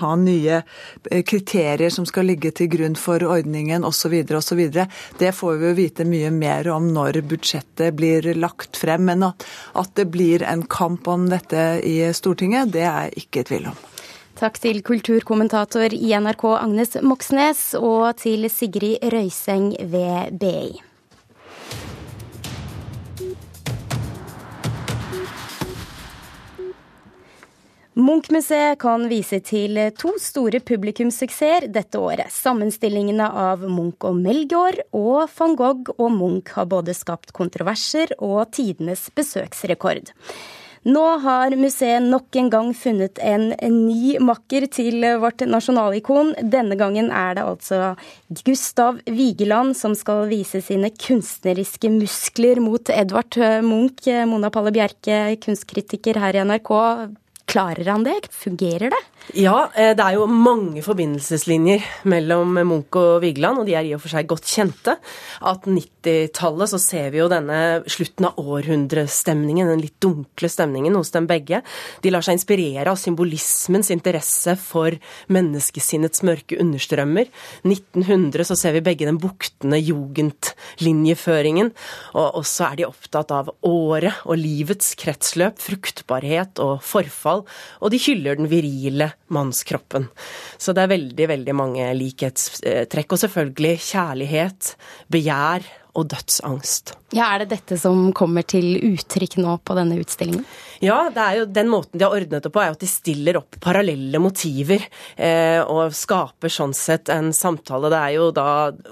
ha 0.00 0.10
nye 0.18 0.58
kriterier 1.28 1.92
som 1.92 2.06
skal 2.08 2.26
ligge 2.26 2.50
til 2.56 2.70
grunn 2.72 2.96
for 2.98 3.22
ordningen 3.22 3.84
osv. 3.86 4.14
osv. 4.34 4.62
Det 5.18 5.30
får 5.36 5.60
vi 5.60 5.68
jo 5.68 5.76
vite 5.78 6.06
mye 6.08 6.32
mer 6.34 6.70
om 6.74 6.88
når 6.94 7.20
budsjettet 7.30 7.94
blir 7.98 8.32
lagt 8.34 8.80
frem. 8.80 9.06
Men 9.12 9.28
at, 9.28 9.94
det 9.94 10.08
blir 10.10 10.42
en 10.48 10.64
kamp 10.66 11.06
om 11.12 11.28
dette 11.30 11.62
i 11.86 12.00
Stortinget 12.10 12.31
Stortinget, 12.32 12.70
det 12.72 12.80
er 12.80 13.10
jeg 13.10 13.26
ikke 13.26 13.42
i 13.42 13.44
tvil 13.44 13.66
om. 13.68 13.80
Takk 14.40 14.54
til 14.56 14.78
kulturkommentator 14.80 15.92
i 15.92 16.14
NRK 16.16 16.44
Agnes 16.56 16.96
Moxnes 17.04 17.60
og 17.76 18.16
til 18.22 18.48
Sigrid 18.48 19.04
Røyseng 19.12 19.74
ved 19.92 20.38
BI. 20.40 20.80
Munch-museet 27.92 28.80
kan 28.80 29.04
vise 29.10 29.42
til 29.44 29.76
to 30.00 30.14
store 30.16 30.62
publikumssuksesser 30.64 31.68
dette 31.68 32.00
året. 32.00 32.32
Sammenstillingene 32.32 33.28
av 33.28 33.68
Munch 33.68 34.08
og 34.08 34.16
Melgaard 34.16 34.80
og 34.96 35.28
van 35.36 35.60
Gogh 35.60 35.92
og 35.98 36.10
Munch 36.16 36.56
har 36.56 36.72
både 36.72 36.96
skapt 36.96 37.36
kontroverser 37.36 38.16
og 38.16 38.48
tidenes 38.56 39.10
besøksrekord. 39.12 40.08
Nå 40.82 41.02
har 41.22 41.54
museet 41.54 42.02
nok 42.02 42.34
en 42.40 42.48
gang 42.50 42.70
funnet 42.74 43.20
en, 43.22 43.52
ny 43.86 44.16
makker 44.18 44.66
til 44.74 45.04
vårt 45.22 45.44
nasjonalikon. 45.46 46.32
Denne 46.42 46.74
gangen 46.80 47.12
er 47.14 47.36
det 47.38 47.44
altså 47.46 47.92
Gustav 48.42 48.98
Vigeland 49.06 49.76
som 49.78 49.94
skal 49.94 50.26
vise 50.32 50.58
sine 50.64 50.90
kunstneriske 50.90 51.92
muskler 52.00 52.58
mot 52.64 52.90
Edvard 52.90 53.38
Munch. 53.62 54.10
Mona 54.26 54.50
Palle 54.50 54.74
Bjerke, 54.74 55.36
kunstkritiker 55.44 56.18
her 56.18 56.40
i 56.40 56.46
NRK. 56.50 56.72
Klarer 57.52 57.90
han 57.92 58.04
det? 58.06 58.20
Fungerer 58.32 58.90
det? 58.90 59.00
Ja, 59.38 59.70
eh, 59.76 59.92
det 59.94 60.02
er 60.02 60.16
jo 60.16 60.24
mange 60.26 60.82
forbindelseslinjer 60.82 61.84
mellom 62.10 62.56
Munch 62.66 62.96
og 62.98 63.20
Vigeland, 63.22 63.60
og 63.60 63.68
de 63.68 63.76
er 63.78 63.86
i 63.86 63.92
og 63.94 64.00
for 64.02 64.10
seg 64.12 64.26
godt 64.28 64.48
kjente. 64.50 64.96
At 65.46 65.68
90-tallet 65.68 66.72
så 66.72 66.80
ser 66.82 67.12
vi 67.12 67.20
jo 67.20 67.28
denne 67.30 67.82
slutten 67.92 68.26
av 68.28 68.40
århundrestemningen, 68.40 69.70
den 69.70 69.84
litt 69.84 69.98
dunkle 70.02 70.50
stemningen 70.50 70.96
hos 70.98 71.12
dem 71.14 71.28
begge. 71.30 71.60
De 72.02 72.12
lar 72.12 72.24
seg 72.24 72.38
inspirere 72.38 72.90
av 72.90 72.98
symbolismens 73.00 73.92
interesse 73.94 74.56
for 74.60 74.96
menneskesinnets 75.32 76.24
mørke 76.26 76.58
understrømmer. 76.60 77.30
1900 77.68 78.48
så 78.48 78.58
ser 78.58 78.76
vi 78.78 78.84
begge 78.88 79.06
den 79.08 79.20
buktende 79.22 79.78
jugendlinjeføringen, 79.78 81.72
og 82.16 82.42
også 82.42 82.72
er 82.72 82.80
de 82.80 82.88
opptatt 82.90 83.36
av 83.36 83.52
året 83.68 84.24
og 84.26 84.40
livets 84.40 84.96
kretsløp, 84.98 85.62
fruktbarhet 85.62 86.64
og 86.64 86.82
forfall, 86.84 87.41
og 87.80 87.92
de 87.92 88.00
hyller 88.02 88.40
den 88.40 88.50
virile 88.50 89.12
mannskroppen. 89.32 90.08
Så 90.58 90.74
det 90.76 90.84
er 90.84 90.94
veldig, 90.94 91.28
veldig 91.34 91.54
mange 91.58 91.92
likhetstrekk. 91.98 93.14
Og 93.14 93.22
selvfølgelig 93.24 93.76
kjærlighet, 93.90 94.74
begjær 95.12 95.68
og 95.98 96.08
dødsangst. 96.08 96.94
Ja, 97.12 97.34
Er 97.34 97.42
det 97.42 97.50
dette 97.52 97.76
som 97.76 98.12
kommer 98.16 98.46
til 98.48 98.78
uttrykk 98.80 99.36
nå 99.42 99.58
på 99.60 99.76
denne 99.76 99.98
utstillingen? 100.00 100.46
Ja, 100.82 101.04
det 101.14 101.22
er 101.22 101.36
jo 101.38 101.44
den 101.46 101.68
måten 101.70 102.00
de 102.00 102.02
har 102.02 102.14
ordnet 102.16 102.42
det 102.42 102.50
på, 102.50 102.58
er 102.58 102.72
at 102.74 102.80
de 102.82 102.88
stiller 102.90 103.36
opp 103.38 103.54
parallelle 103.62 104.18
motiver. 104.18 104.82
Eh, 105.14 105.60
og 105.62 105.94
skaper 105.94 106.50
sånn 106.50 106.72
sett 106.74 107.06
en 107.14 107.28
samtale. 107.36 107.86
Det 107.92 108.00
er 108.00 108.14
jo 108.16 108.24
da 108.34 108.46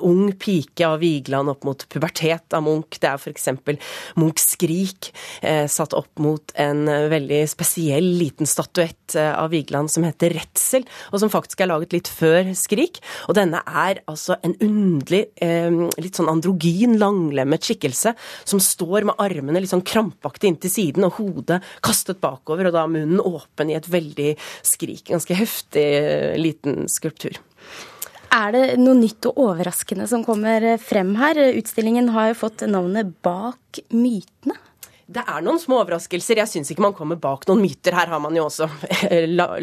ung 0.07 0.29
pike 0.39 0.87
av 0.87 1.01
Vigeland 1.03 1.51
opp 1.51 1.67
mot 1.67 1.83
pubertet 1.91 2.55
av 2.55 2.63
Munch. 2.63 3.01
Det 3.03 3.11
er 3.11 3.19
f.eks. 3.19 3.51
Munchs 4.15 4.47
skrik 4.53 5.09
eh, 5.43 5.65
satt 5.67 5.97
opp 5.99 6.23
mot 6.23 6.55
en 6.63 6.85
veldig 7.11 7.41
spesiell 7.51 8.07
liten 8.21 8.47
statuett 8.47 9.19
eh, 9.19 9.33
av 9.35 9.51
Vigeland 9.51 9.91
som 9.91 10.07
heter 10.07 10.37
Redsel, 10.39 10.87
og 11.11 11.19
som 11.25 11.35
faktisk 11.35 11.65
er 11.65 11.73
laget 11.73 11.99
litt 11.99 12.13
før 12.21 12.53
Skrik. 12.55 13.03
Og 13.27 13.35
denne 13.41 13.65
er 13.67 14.05
altså 14.07 14.39
en 14.47 14.55
underlig, 14.63 15.25
eh, 15.43 15.83
litt 15.99 16.23
sånn 16.23 16.31
androgyn, 16.31 17.01
langlemmet 17.03 17.67
skikkelse 17.67 18.15
som 18.47 18.63
står 18.63 19.11
med 19.11 19.19
armene 19.27 19.67
litt 19.67 19.75
sånn 19.75 19.83
krampaktig 19.83 20.55
inntil 20.55 20.77
siden 20.79 21.11
og 21.11 21.19
hodet 21.19 21.59
kastet 21.85 22.21
bakover, 22.23 22.69
og 22.71 22.77
da 22.77 22.87
munnen 22.91 23.23
åpen 23.23 23.73
i 23.73 23.79
et 23.79 23.89
veldig 23.91 24.35
skrik. 24.67 25.07
Ganske 25.11 25.37
heftig 25.39 25.87
eh, 26.01 26.39
liten 26.41 26.87
skulptur. 26.93 27.39
Er 28.31 28.53
det 28.55 28.65
noe 28.79 28.95
nytt 28.95 29.27
og 29.27 29.41
overraskende 29.43 30.07
som 30.07 30.23
kommer 30.27 30.63
frem 30.83 31.17
her? 31.19 31.41
Utstillingen 31.59 32.13
har 32.15 32.31
jo 32.31 32.43
fått 32.45 32.63
navnet 32.71 33.11
Bak 33.27 33.83
mytene. 33.91 34.55
Det 35.11 35.23
er 35.27 35.43
noen 35.43 35.59
små 35.59 35.81
overraskelser. 35.83 36.39
Jeg 36.39 36.51
syns 36.53 36.69
ikke 36.71 36.85
man 36.85 36.95
kommer 36.95 37.19
bak 37.19 37.43
noen 37.49 37.65
myter. 37.65 37.97
Her 37.99 38.13
har 38.13 38.21
man 38.23 38.37
jo 38.37 38.45
også 38.47 38.69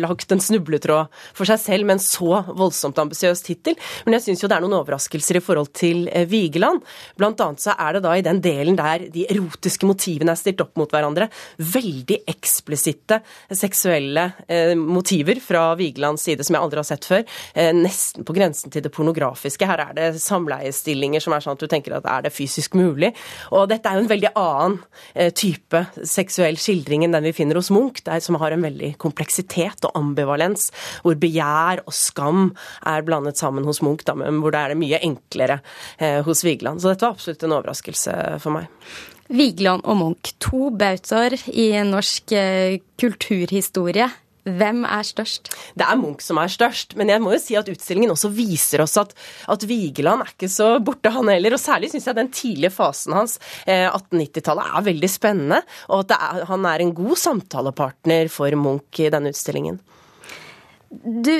lagt 0.04 0.34
en 0.34 0.42
snubletråd 0.44 1.08
for 1.38 1.48
seg 1.48 1.62
selv 1.62 1.88
med 1.88 1.98
en 1.98 2.04
så 2.04 2.42
voldsomt 2.50 2.98
ambisiøs 3.00 3.46
tittel. 3.46 3.78
Men 4.04 4.18
jeg 4.18 4.26
syns 4.26 4.44
jo 4.44 4.50
det 4.52 4.58
er 4.58 4.66
noen 4.66 4.76
overraskelser 4.82 5.40
i 5.40 5.44
forhold 5.44 5.72
til 5.78 6.10
eh, 6.12 6.28
Vigeland. 6.28 6.84
Blant 7.20 7.40
annet 7.46 7.64
så 7.64 7.76
er 7.80 7.96
det 7.96 8.04
da 8.04 8.16
i 8.18 8.26
den 8.26 8.42
delen 8.44 8.76
der 8.80 9.06
de 9.14 9.24
erotiske 9.32 9.88
motivene 9.88 10.34
er 10.34 10.42
stilt 10.42 10.64
opp 10.66 10.76
mot 10.80 10.92
hverandre, 10.92 11.30
veldig 11.64 12.20
eksplisitte 12.28 13.22
seksuelle 13.56 14.28
eh, 14.52 14.74
motiver 14.76 15.40
fra 15.44 15.70
Vigelands 15.80 16.28
side 16.28 16.44
som 16.44 16.58
jeg 16.58 16.68
aldri 16.68 16.84
har 16.84 16.90
sett 16.92 17.08
før. 17.08 17.24
Eh, 17.56 17.72
nesten 17.78 18.28
på 18.28 18.36
grensen 18.36 18.74
til 18.74 18.84
det 18.84 18.92
pornografiske. 18.92 19.72
Her 19.72 19.86
er 19.86 19.96
det 19.96 20.12
samleiestillinger 20.26 21.24
som 21.24 21.38
er 21.38 21.48
sånn 21.48 21.56
at 21.56 21.64
du 21.64 21.72
tenker 21.72 21.96
at 22.02 22.12
er 22.18 22.28
det 22.28 22.36
fysisk 22.36 22.76
mulig? 22.76 23.14
Og 23.56 23.70
dette 23.72 23.88
er 23.88 23.96
jo 24.02 24.06
en 24.06 24.12
veldig 24.12 24.36
annen 24.36 24.80
type 25.38 25.84
seksuell 26.08 26.58
skildring 26.60 27.06
enn 27.06 27.16
den 27.16 27.28
vi 27.30 27.36
finner 27.38 27.60
hos 27.60 27.72
Munch, 27.74 28.02
der, 28.08 28.22
som 28.24 28.40
har 28.42 28.54
en 28.54 28.66
veldig 28.66 28.94
kompleksitet 29.02 29.86
og 29.88 29.98
ambivalens, 30.00 30.70
hvor 31.06 31.18
begjær 31.20 31.84
og 31.86 31.96
skam 31.96 32.50
er 32.88 33.06
blandet 33.08 33.40
sammen 33.40 33.68
hos 33.68 33.84
Munch, 33.86 34.06
da, 34.08 34.18
men 34.18 34.42
hvor 34.44 34.56
det 34.56 34.64
er 34.64 34.80
mye 34.80 35.02
enklere 35.06 35.60
eh, 35.98 36.24
hos 36.26 36.44
Vigeland. 36.48 36.82
Så 36.82 36.92
dette 36.92 37.08
var 37.08 37.18
absolutt 37.18 37.46
en 37.46 37.58
overraskelse 37.60 38.18
for 38.44 38.58
meg. 38.58 38.72
Vigeland 39.28 39.84
og 39.84 40.00
Munch, 40.00 40.34
to 40.44 40.70
bautaer 40.72 41.36
i 41.52 41.70
norsk 41.86 42.32
eh, 42.38 42.80
kulturhistorie. 43.00 44.08
Hvem 44.48 44.84
er 44.88 45.04
størst? 45.04 45.52
Det 45.76 45.84
er 45.84 46.00
Munch 46.00 46.24
som 46.24 46.40
er 46.40 46.52
størst, 46.52 46.96
men 47.00 47.12
jeg 47.12 47.24
må 47.24 47.34
jo 47.36 47.42
si 47.42 47.58
at 47.60 47.68
utstillingen 47.72 48.14
også 48.14 48.32
viser 48.32 48.84
oss 48.84 48.96
at, 49.02 49.12
at 49.52 49.66
Vigeland 49.68 50.24
er 50.24 50.32
ikke 50.32 50.50
så 50.52 50.70
borte, 50.84 51.12
han 51.12 51.32
heller. 51.32 51.58
Og 51.58 51.62
særlig 51.62 51.92
syns 51.92 52.08
jeg 52.08 52.18
den 52.18 52.32
tidlige 52.32 52.72
fasen 52.74 53.18
hans, 53.18 53.38
eh, 53.66 53.90
1890-tallet, 53.90 54.72
er 54.72 54.88
veldig 54.88 55.12
spennende. 55.12 55.62
Og 55.92 56.06
at 56.06 56.16
er, 56.16 56.46
han 56.48 56.70
er 56.70 56.84
en 56.84 56.96
god 56.96 57.20
samtalepartner 57.20 58.32
for 58.32 58.56
Munch 58.60 59.04
i 59.04 59.12
denne 59.14 59.34
utstillingen. 59.36 59.82
Du 60.88 61.34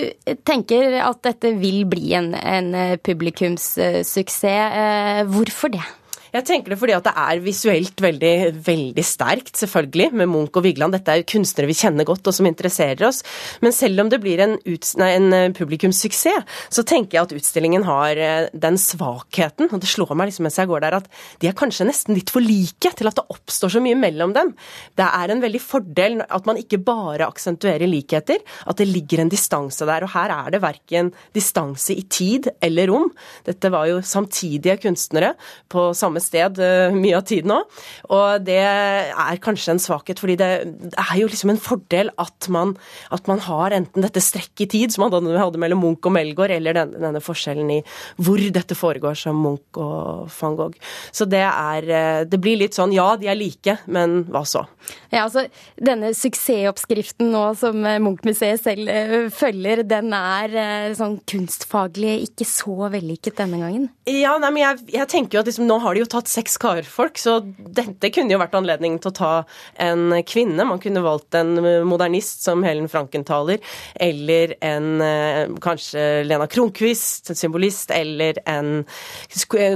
tenker 0.44 0.98
at 1.00 1.22
dette 1.24 1.54
vil 1.62 1.86
bli 1.88 2.12
en, 2.18 2.34
en 2.36 2.74
publikumssuksess. 3.00 4.44
Eh, 4.44 5.24
hvorfor 5.32 5.72
det? 5.72 5.86
Jeg 6.34 6.46
tenker 6.48 6.74
det 6.74 6.80
fordi 6.82 6.96
at 6.98 7.06
det 7.08 7.14
er 7.18 7.42
visuelt 7.44 8.02
veldig, 8.04 8.34
veldig 8.66 9.06
sterkt, 9.06 9.56
selvfølgelig, 9.60 10.10
med 10.20 10.30
Munch 10.32 10.58
og 10.60 10.66
Vigeland. 10.66 10.96
Dette 10.96 11.14
er 11.14 11.26
kunstnere 11.28 11.70
vi 11.70 11.78
kjenner 11.78 12.08
godt 12.08 12.28
og 12.28 12.36
som 12.36 12.50
interesserer 12.50 13.08
oss. 13.08 13.24
Men 13.64 13.76
selv 13.76 14.04
om 14.04 14.12
det 14.12 14.20
blir 14.24 14.42
en, 14.44 14.58
en 14.60 15.28
eh, 15.36 15.50
publikumssuksess, 15.56 16.58
så 16.74 16.84
tenker 16.88 17.18
jeg 17.18 17.28
at 17.28 17.36
utstillingen 17.38 17.86
har 17.88 18.20
eh, 18.20 18.50
den 18.54 18.80
svakheten, 18.82 19.70
og 19.72 19.82
det 19.84 19.90
slår 19.92 20.14
meg 20.18 20.32
liksom 20.32 20.48
mens 20.48 20.60
jeg 20.60 20.70
går 20.70 20.84
der, 20.84 20.98
at 21.00 21.08
de 21.42 21.50
er 21.50 21.58
kanskje 21.58 21.88
nesten 21.88 22.18
litt 22.18 22.32
for 22.34 22.44
like 22.44 22.92
til 22.98 23.10
at 23.10 23.18
det 23.20 23.26
oppstår 23.34 23.78
så 23.78 23.84
mye 23.84 23.98
mellom 24.00 24.34
dem. 24.36 24.54
Det 24.98 25.08
er 25.08 25.34
en 25.34 25.44
veldig 25.44 25.62
fordel 25.64 26.22
at 26.24 26.50
man 26.50 26.60
ikke 26.60 26.82
bare 26.84 27.28
aksentuerer 27.28 27.90
likheter, 27.90 28.44
at 28.68 28.82
det 28.82 28.90
ligger 28.90 29.24
en 29.24 29.32
distanse 29.32 29.88
der. 29.88 30.06
Og 30.06 30.14
her 30.14 30.34
er 30.34 30.54
det 30.54 30.64
verken 30.64 31.14
distanse 31.36 31.96
i 31.96 32.04
tid 32.04 32.52
eller 32.64 32.92
rom. 32.92 33.10
Dette 33.48 33.72
var 33.74 33.88
jo 33.90 34.04
samtidige 34.06 34.78
kunstnere 34.84 35.34
på 35.72 35.90
samme 35.98 36.17
samme 36.18 36.24
sted 36.24 36.60
eh, 36.60 36.96
mye 36.96 37.18
av 37.18 37.26
tiden 37.28 37.54
òg. 37.54 37.78
Og 38.14 38.44
det 38.46 38.60
er 38.60 39.42
kanskje 39.44 39.76
en 39.76 39.82
svakhet, 39.82 40.20
fordi 40.20 40.38
det 40.40 40.50
er 40.98 41.16
jo 41.20 41.30
liksom 41.30 41.54
en 41.54 41.62
fordel 41.62 42.12
at 42.18 42.50
man, 42.50 42.76
at 43.12 43.28
man 43.28 43.40
har 43.40 43.76
enten 43.76 44.04
dette 44.04 44.22
strekket 44.22 44.68
i 44.68 44.70
tid, 44.74 44.94
som 44.94 45.08
man 45.08 45.28
hadde 45.38 45.60
mellom 45.62 45.82
Munch 45.84 46.06
og 46.08 46.16
Melgaard, 46.16 46.52
eller 46.58 46.76
denne, 46.78 47.00
denne 47.02 47.22
forskjellen 47.24 47.70
i 47.78 47.82
hvor 48.18 48.42
dette 48.42 48.78
foregår, 48.78 49.18
som 49.18 49.38
Munch 49.38 49.78
og 49.78 50.28
van 50.38 50.58
Gogh. 50.58 50.78
Så 51.12 51.28
det 51.30 51.44
er 51.46 51.88
eh, 51.88 52.24
Det 52.28 52.40
blir 52.42 52.58
litt 52.60 52.76
sånn 52.78 52.94
ja, 52.96 53.16
de 53.20 53.30
er 53.30 53.38
like, 53.38 53.78
men 53.86 54.24
hva 54.32 54.44
så? 54.48 54.66
Ja, 55.12 55.26
altså 55.26 55.46
denne 55.76 56.14
suksessoppskriften 56.16 57.32
nå 57.34 57.44
som 57.60 57.86
eh, 57.86 58.00
Munch-museet 58.04 58.64
selv 58.64 58.94
følger, 59.34 59.84
den 59.88 60.14
er 60.16 60.94
sånn 60.98 61.18
kunstfaglig 61.28 62.18
ikke 62.28 62.48
så 62.48 62.90
vellykket 62.94 63.38
denne 63.42 63.60
gangen? 63.62 63.88
Ja, 64.10 64.36
nei, 64.42 64.52
men 64.56 64.64
jeg, 64.64 64.88
jeg 64.96 65.10
tenker 65.12 65.38
jo 65.38 65.44
at 65.44 65.50
liksom, 65.50 65.68
nå 65.70 65.78
har 65.84 65.96
de 65.96 66.04
jo 66.04 66.07
tatt 66.12 66.30
seks 66.32 66.58
karfolk, 66.62 67.20
så 67.22 67.40
dette 67.58 68.12
kunne 68.14 68.34
jo 68.34 68.40
vært 68.42 68.56
anledningen 68.58 69.00
til 69.04 69.12
å 69.12 69.18
ta 69.18 69.32
en 69.84 70.16
kvinne. 70.28 70.66
Man 70.68 70.82
kunne 70.84 71.04
valgt 71.06 71.38
en 71.38 71.56
modernist 71.88 72.46
som 72.46 72.64
Helen 72.66 72.90
Frankenthaler, 72.92 73.62
eller 73.96 74.56
en 74.66 75.04
eh, 75.04 75.44
kanskje 75.64 76.06
Lena 76.28 76.48
Kronquist, 76.52 77.32
en 77.32 77.40
symbolist, 77.40 77.92
eller 77.96 78.42
en 78.50 78.82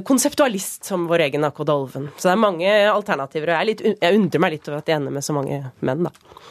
konseptualist 0.07 0.89
som 0.89 1.07
vår 1.11 1.27
egen 1.27 1.45
AK 1.47 1.63
Dolven. 1.67 2.09
Så 2.17 2.29
det 2.29 2.35
er 2.35 2.43
mange 2.45 2.73
alternativer, 2.91 3.51
og 3.51 3.59
jeg, 3.59 3.71
litt, 3.71 3.85
jeg 4.01 4.19
undrer 4.19 4.45
meg 4.45 4.57
litt 4.57 4.71
over 4.71 4.81
at 4.81 4.89
de 4.89 4.97
ender 4.97 5.15
med 5.15 5.25
så 5.25 5.37
mange 5.37 5.61
menn, 5.79 6.09
da. 6.09 6.41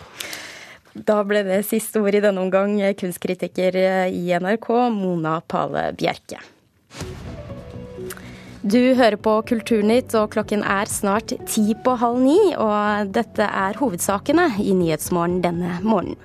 Da 0.90 1.20
ble 1.22 1.44
det 1.46 1.60
siste 1.68 2.00
ord 2.02 2.16
i 2.18 2.22
denne 2.22 2.42
omgang, 2.42 2.74
kunstkritiker 2.98 3.76
i 4.10 4.24
NRK, 4.42 4.72
Mona 4.94 5.38
Pale 5.46 5.92
Bjerke. 5.98 6.40
Du 8.62 8.94
hører 8.94 9.16
på 9.16 9.38
Kulturnytt, 9.48 10.12
og 10.20 10.34
klokken 10.34 10.60
er 10.68 10.88
snart 10.90 11.32
ti 11.48 11.70
på 11.80 11.94
halv 11.96 12.18
ni. 12.20 12.38
Og 12.60 13.08
dette 13.14 13.46
er 13.46 13.78
hovedsakene 13.80 14.50
i 14.60 14.74
Nyhetsmorgen 14.76 15.38
denne 15.40 15.78
morgenen. 15.80 16.20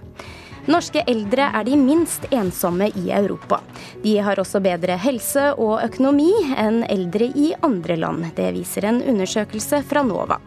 Norske 0.65 1.03
eldre 1.07 1.45
er 1.53 1.63
de 1.67 1.77
minst 1.77 2.25
ensomme 2.33 2.89
i 2.97 3.11
Europa. 3.13 3.61
De 4.01 4.17
har 4.25 4.41
også 4.41 4.59
bedre 4.65 4.97
helse 4.97 5.51
og 5.53 5.77
økonomi 5.85 6.31
enn 6.57 6.81
eldre 6.89 7.29
i 7.37 7.51
andre 7.63 7.99
land. 8.01 8.31
Det 8.35 8.49
viser 8.57 8.89
en 8.89 9.03
undersøkelse 9.05 9.83
fra 9.85 10.03
NOVA. 10.03 10.41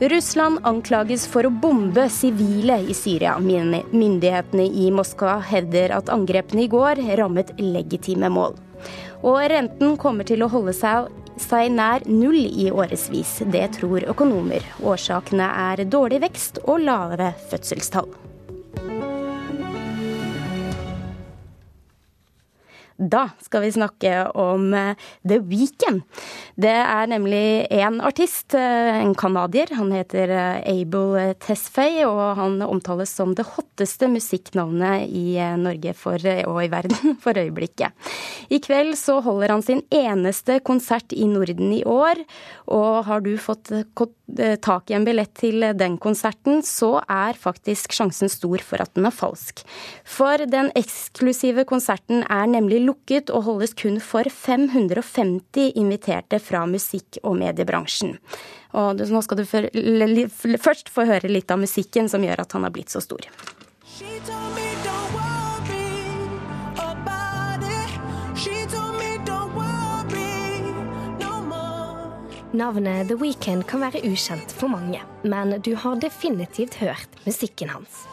Russland 0.00 0.64
anklages 0.66 1.28
for 1.28 1.46
å 1.46 1.52
bombe 1.52 2.08
sivile 2.12 2.80
i 2.82 2.96
Syria. 2.96 3.36
Myndighetene 3.38 4.66
i 4.66 4.90
Moskva 4.90 5.38
hevder 5.52 5.94
at 6.00 6.10
angrepene 6.12 6.64
i 6.64 6.72
går 6.72 7.04
rammet 7.20 7.54
legitime 7.60 8.32
mål. 8.32 8.56
Og 9.22 9.40
renten 9.52 9.96
kommer 10.00 10.26
til 10.28 10.44
å 10.44 10.50
holde 10.52 10.74
seg, 10.76 11.08
seg 11.40 11.72
nær 11.72 12.04
null 12.10 12.42
i 12.44 12.68
årevis. 12.72 13.38
Det 13.52 13.66
tror 13.78 14.08
økonomer. 14.12 14.64
Årsakene 14.84 15.48
er 15.70 15.84
dårlig 15.88 16.22
vekst 16.26 16.62
og 16.66 16.84
lave 16.84 17.32
fødselstall. 17.50 18.25
Da 22.96 23.26
skal 23.44 23.60
vi 23.60 23.72
snakke 23.74 24.12
om 24.32 24.70
eh, 24.74 24.96
The 25.28 25.36
Weekend. 25.44 26.02
Det 26.56 26.72
er 26.72 27.10
nemlig 27.10 27.66
én 27.68 27.98
artist, 28.00 28.54
eh, 28.56 29.02
en 29.02 29.12
canadier. 29.14 29.68
Han 29.76 29.92
heter 29.92 30.32
eh, 30.32 30.70
Abel 30.72 31.34
Tesfaye, 31.44 32.06
og 32.08 32.40
han 32.40 32.62
omtales 32.64 33.12
som 33.12 33.34
det 33.36 33.44
hotteste 33.52 34.08
musikknavnet 34.08 35.10
i 35.12 35.36
Norge 35.60 35.92
for, 35.96 36.16
og 36.48 36.62
i 36.64 36.70
verden 36.72 37.18
for 37.24 37.36
øyeblikket. 37.36 37.92
I 38.48 38.62
kveld 38.64 38.96
så 38.96 39.20
holder 39.20 39.52
han 39.52 39.66
sin 39.66 39.84
eneste 39.92 40.62
konsert 40.64 41.12
i 41.12 41.28
Norden 41.28 41.74
i 41.76 41.84
år. 41.84 42.24
Og 42.72 43.04
har 43.06 43.20
du 43.20 43.34
fått 43.38 43.70
tak 44.64 44.90
i 44.90 44.96
en 44.96 45.04
billett 45.06 45.34
til 45.38 45.62
den 45.76 46.00
konserten, 46.02 46.62
så 46.66 46.96
er 47.04 47.36
faktisk 47.38 47.92
sjansen 47.94 48.32
stor 48.32 48.64
for 48.64 48.82
at 48.82 48.90
den 48.96 49.06
er 49.06 49.14
falsk. 49.14 49.62
For 50.02 50.40
den 50.48 50.72
eksklusive 50.78 51.66
konserten 51.68 52.24
er 52.24 52.48
nemlig 52.50 52.85
lukket 52.86 53.32
og 53.34 53.44
holdes 53.48 53.74
kun 53.78 53.98
for 54.02 54.28
550 54.30 55.74
inviterte 55.76 56.40
fra 56.42 56.64
musikk- 56.70 57.20
og 57.22 57.36
mediebransjen. 57.40 58.16
Og 58.76 59.00
nå 59.00 59.22
skal 59.24 59.40
du 59.40 59.46
først 59.46 60.90
få 60.92 61.06
høre 61.08 61.30
litt 61.30 61.50
av 61.50 61.60
musikken 61.62 62.10
som 62.12 62.24
gjør 62.24 62.44
at 62.44 62.56
han 62.56 62.66
har 62.66 62.74
blitt 62.74 62.92
så 62.92 63.02
stor. 63.04 63.26
Navnet 72.56 73.08
The 73.08 73.16
Weekend 73.20 73.66
kan 73.68 73.82
være 73.84 74.00
ukjent 74.08 74.52
for 74.56 74.72
mange, 74.72 75.02
men 75.28 75.58
du 75.60 75.74
har 75.76 75.98
definitivt 76.00 76.78
hørt 76.80 77.18
musikken 77.26 77.68
hans. 77.68 78.06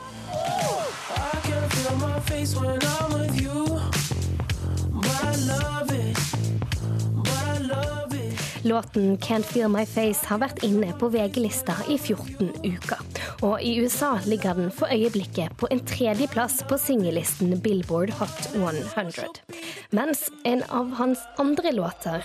Låten 8.63 9.18
'Can't 9.18 9.44
Feel 9.44 9.68
My 9.68 9.86
Face' 9.86 10.25
har 10.25 10.40
vært 10.40 10.63
inne 10.63 10.94
på 11.00 11.10
VG-lista 11.12 11.74
i 11.92 11.98
14 11.98 12.54
uker. 12.63 13.02
Og 13.42 13.60
i 13.62 13.74
USA 13.84 14.13
ligger 14.25 14.54
den 14.54 14.72
for 14.72 14.88
øyeblikket 14.88 15.58
på 15.60 15.68
en 15.72 15.84
tredjeplass 15.86 16.63
på 16.70 16.78
singellisten 16.80 17.60
Billboard 17.60 18.10
Hot 18.10 18.56
100. 18.56 19.44
Mens 19.92 20.30
en 20.46 20.63
av 20.70 20.94
hans 20.96 21.20
andre 21.38 21.72
låter 21.72 22.24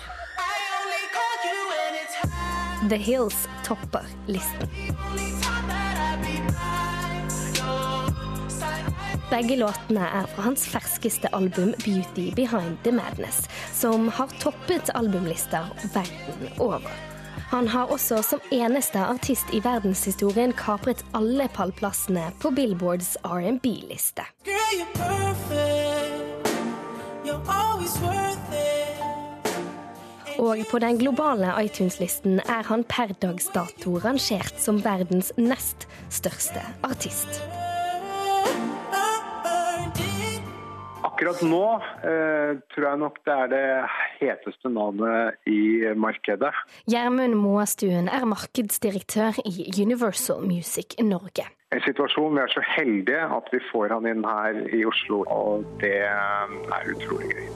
The 2.88 2.96
Hills 2.96 3.48
topper 3.64 4.06
listen. 4.26 4.87
Begge 9.28 9.58
låtene 9.60 10.06
er 10.08 10.24
fra 10.32 10.42
hans 10.46 10.62
ferskeste 10.72 11.28
album 11.36 11.74
'Beauty 11.84 12.30
Behind 12.34 12.78
the 12.84 12.92
Madness', 12.92 13.44
som 13.74 14.08
har 14.08 14.32
toppet 14.40 14.88
albumlister 14.94 15.68
verden 15.92 16.48
over. 16.58 16.88
Han 17.50 17.68
har 17.68 17.92
også 17.92 18.22
som 18.22 18.40
eneste 18.52 18.98
artist 18.98 19.52
i 19.52 19.60
verdenshistorien 19.64 20.52
kapret 20.52 21.04
alle 21.14 21.48
pallplassene 21.48 22.30
på 22.40 22.50
Billboards 22.50 23.16
R&B-liste. 23.24 24.24
Og 30.38 30.58
på 30.70 30.78
den 30.78 30.98
globale 30.98 31.52
iTunes-listen 31.64 32.40
er 32.40 32.62
han 32.64 32.84
per 32.84 33.12
dags 33.22 33.52
dato 33.54 33.98
rangert 33.98 34.56
som 34.60 34.84
verdens 34.84 35.32
nest 35.36 35.88
største 36.08 36.64
artist. 36.82 37.42
Akkurat 41.18 41.40
nå 41.42 41.64
eh, 42.06 42.50
tror 42.70 42.84
jeg 42.86 42.98
nok 43.00 43.16
det 43.26 43.32
er 43.34 43.48
det 43.50 43.62
heteste 44.20 44.70
navnet 44.70 45.50
i 45.50 45.90
markedet. 45.98 46.52
Gjermund 46.86 47.34
Moastuen 47.34 48.06
er 48.06 48.22
markedsdirektør 48.30 49.40
i 49.42 49.66
Universal 49.82 50.46
Music 50.46 50.94
Norge. 51.02 51.48
En 51.74 51.82
situasjon 51.82 52.38
vi 52.38 52.44
er 52.44 52.54
så 52.54 52.62
heldige 52.62 53.26
at 53.34 53.50
vi 53.50 53.58
får 53.72 53.96
han 53.96 54.06
inn 54.06 54.22
her 54.22 54.62
i 54.70 54.84
Oslo, 54.86 55.24
og 55.26 55.66
det 55.82 55.96
er 56.06 56.94
utrolig 56.94 57.34
gøy. 57.34 57.50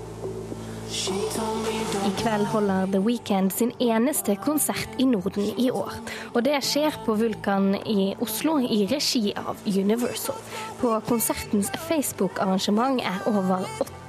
I 0.92 2.10
kveld 2.18 2.50
holder 2.52 2.90
The 2.92 3.00
Weekend 3.00 3.52
sin 3.56 3.70
eneste 3.80 4.34
konsert 4.44 5.00
i 5.00 5.06
Norden 5.08 5.46
i 5.56 5.70
år. 5.72 5.94
Og 6.34 6.44
det 6.44 6.58
skjer 6.66 6.98
på 7.06 7.16
Vulkan 7.16 7.70
i 7.88 8.10
Oslo 8.20 8.58
i 8.60 8.82
regi 8.90 9.32
av 9.32 9.56
Universal. 9.64 10.36
På 10.82 10.98
konsertens 11.08 11.72
Facebook-arrangement 11.88 13.00
er 13.00 13.24
over 13.30 13.64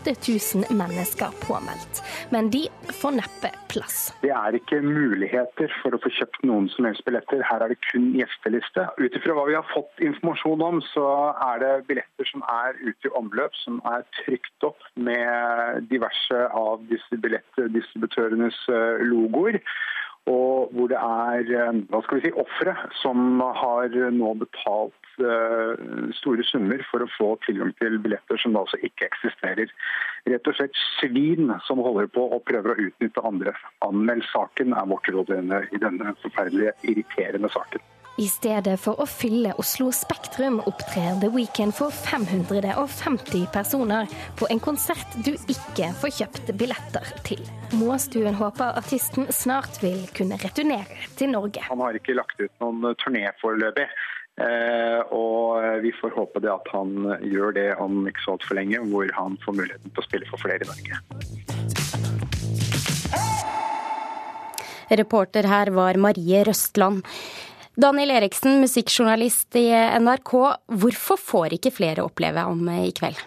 8000 0.08 0.66
mennesker 0.78 1.34
påmeldt. 1.48 2.02
Men 2.30 2.50
de 2.54 2.68
får 3.02 3.16
neppe 3.18 3.52
plass. 3.72 4.14
Det 4.22 4.32
er 4.34 4.58
ikke 4.58 4.82
muligheter 4.86 5.72
for 5.82 5.96
å 5.96 6.02
få 6.04 6.12
kjøpt 6.18 6.44
noen 6.48 6.70
som 6.74 6.88
helst 6.88 7.06
billetter. 7.08 7.44
Her 7.48 7.66
er 7.66 7.74
det 7.74 7.80
kun 7.90 8.12
gjesteliste. 8.18 8.88
Ut 9.00 9.18
ifra 9.20 9.38
hva 9.38 9.48
vi 9.50 9.58
har 9.58 9.68
fått 9.72 10.04
informasjon 10.04 10.66
om, 10.66 10.82
så 10.94 11.08
er 11.48 11.64
det 11.64 11.74
billetter 11.90 12.30
som 12.30 12.46
er 12.52 12.78
ute 12.84 13.10
i 13.10 13.16
omløp, 13.20 13.56
som 13.64 13.82
er 13.90 14.06
trykt 14.24 14.68
opp 14.68 14.84
med 14.96 15.90
diverse 15.92 16.46
av 16.54 16.84
disse 16.92 17.20
billettdistributørenes 17.24 18.64
eh, 18.72 19.04
logoer 19.10 19.62
og 20.30 20.72
hvor 20.72 20.88
det 20.92 21.00
er 21.00 21.50
eh, 21.52 21.80
hva 21.92 22.02
skal 22.06 22.20
vi 22.20 22.28
si, 22.28 22.34
ofre 22.40 22.76
som 23.02 23.42
har 23.44 23.96
nå 24.16 24.34
betalt 24.40 24.96
uh, 25.20 25.74
store 26.18 26.46
summer 26.48 26.82
for 26.90 27.04
å 27.04 27.10
få 27.18 27.30
tilgang 27.46 27.74
til 27.82 28.00
billetter 28.04 28.40
som 28.42 28.56
da 28.56 28.64
altså 28.64 28.80
ikke 28.88 29.10
eksisterer. 29.10 29.74
Rett 30.30 30.48
og 30.48 30.56
slett 30.58 30.80
svin 31.02 31.52
som 31.68 31.84
holder 31.84 32.08
på 32.16 32.24
og 32.24 32.46
prøver 32.48 32.74
å 32.74 32.88
utnytte 32.88 33.26
andre. 33.28 33.56
Anmeld 33.86 34.26
saken 34.32 34.74
er 34.78 34.88
vårt 34.90 35.12
råd 35.12 35.36
i 35.36 35.84
denne 35.84 36.16
forferdelige, 36.24 36.78
irriterende 36.88 37.52
saken. 37.54 37.93
I 38.22 38.28
stedet 38.30 38.76
for 38.78 39.00
å 39.02 39.08
fylle 39.10 39.56
Oslo 39.58 39.88
Spektrum 39.96 40.60
opptrer 40.70 41.16
The 41.18 41.32
Weekend 41.34 41.74
for 41.74 41.90
550 41.90 43.48
personer 43.54 44.12
på 44.38 44.46
en 44.54 44.62
konsert 44.62 45.16
du 45.26 45.32
ikke 45.50 45.90
får 45.98 46.14
kjøpt 46.20 46.52
billetter 46.60 47.10
til. 47.26 47.42
Måstuen 47.74 48.38
håper 48.38 48.78
artisten 48.78 49.26
snart 49.34 49.82
vil 49.82 50.04
kunne 50.14 50.38
returnere 50.44 51.10
til 51.18 51.34
Norge. 51.34 51.66
Han 51.72 51.82
har 51.82 51.98
ikke 51.98 52.14
lagt 52.20 52.38
ut 52.38 52.54
noen 52.62 52.94
turné 53.02 53.26
foreløpig. 53.42 53.90
Eh, 54.34 55.02
og 55.14 55.82
vi 55.82 55.90
får 55.98 56.14
håpe 56.14 56.42
det 56.46 56.54
at 56.54 56.70
han 56.74 57.18
gjør 57.26 57.58
det 57.58 57.68
om 57.82 58.06
ikke 58.10 58.22
så 58.28 58.38
altfor 58.38 58.62
lenge, 58.62 58.82
hvor 58.94 59.10
han 59.18 59.42
får 59.42 59.58
muligheten 59.58 59.90
til 59.90 60.02
å 60.02 60.06
spille 60.06 60.30
for 60.30 60.42
flere 60.46 60.62
i 60.62 60.70
Norge. 60.70 61.02
Reporter 64.94 65.48
her 65.50 65.74
var 65.74 65.98
Marie 65.98 66.44
Røstland. 66.46 67.02
Daniel 67.74 68.12
Eriksen, 68.14 68.60
musikkjournalist 68.62 69.56
i 69.58 69.66
NRK. 69.74 70.34
Hvorfor 70.78 71.18
får 71.18 71.56
ikke 71.58 71.72
flere 71.74 72.04
oppleve 72.06 72.44
ham 72.46 72.68
i 72.70 72.92
kveld? 72.94 73.18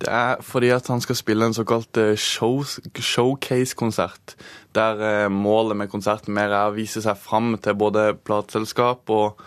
Det 0.00 0.10
er 0.12 0.42
fordi 0.44 0.68
at 0.72 0.88
han 0.92 1.00
skal 1.00 1.16
spille 1.16 1.48
en 1.48 1.56
såkalt 1.56 1.96
eh, 2.00 2.12
show, 2.16 2.60
showcase-konsert. 2.92 4.36
Der 4.76 5.00
eh, 5.00 5.30
målet 5.32 5.78
med 5.80 5.90
konserten 5.92 6.36
mer 6.36 6.52
er 6.52 6.68
å 6.68 6.76
vise 6.76 7.00
seg 7.04 7.16
fram 7.20 7.54
til 7.64 7.76
både 7.80 8.10
plateselskap 8.28 9.08
og 9.14 9.40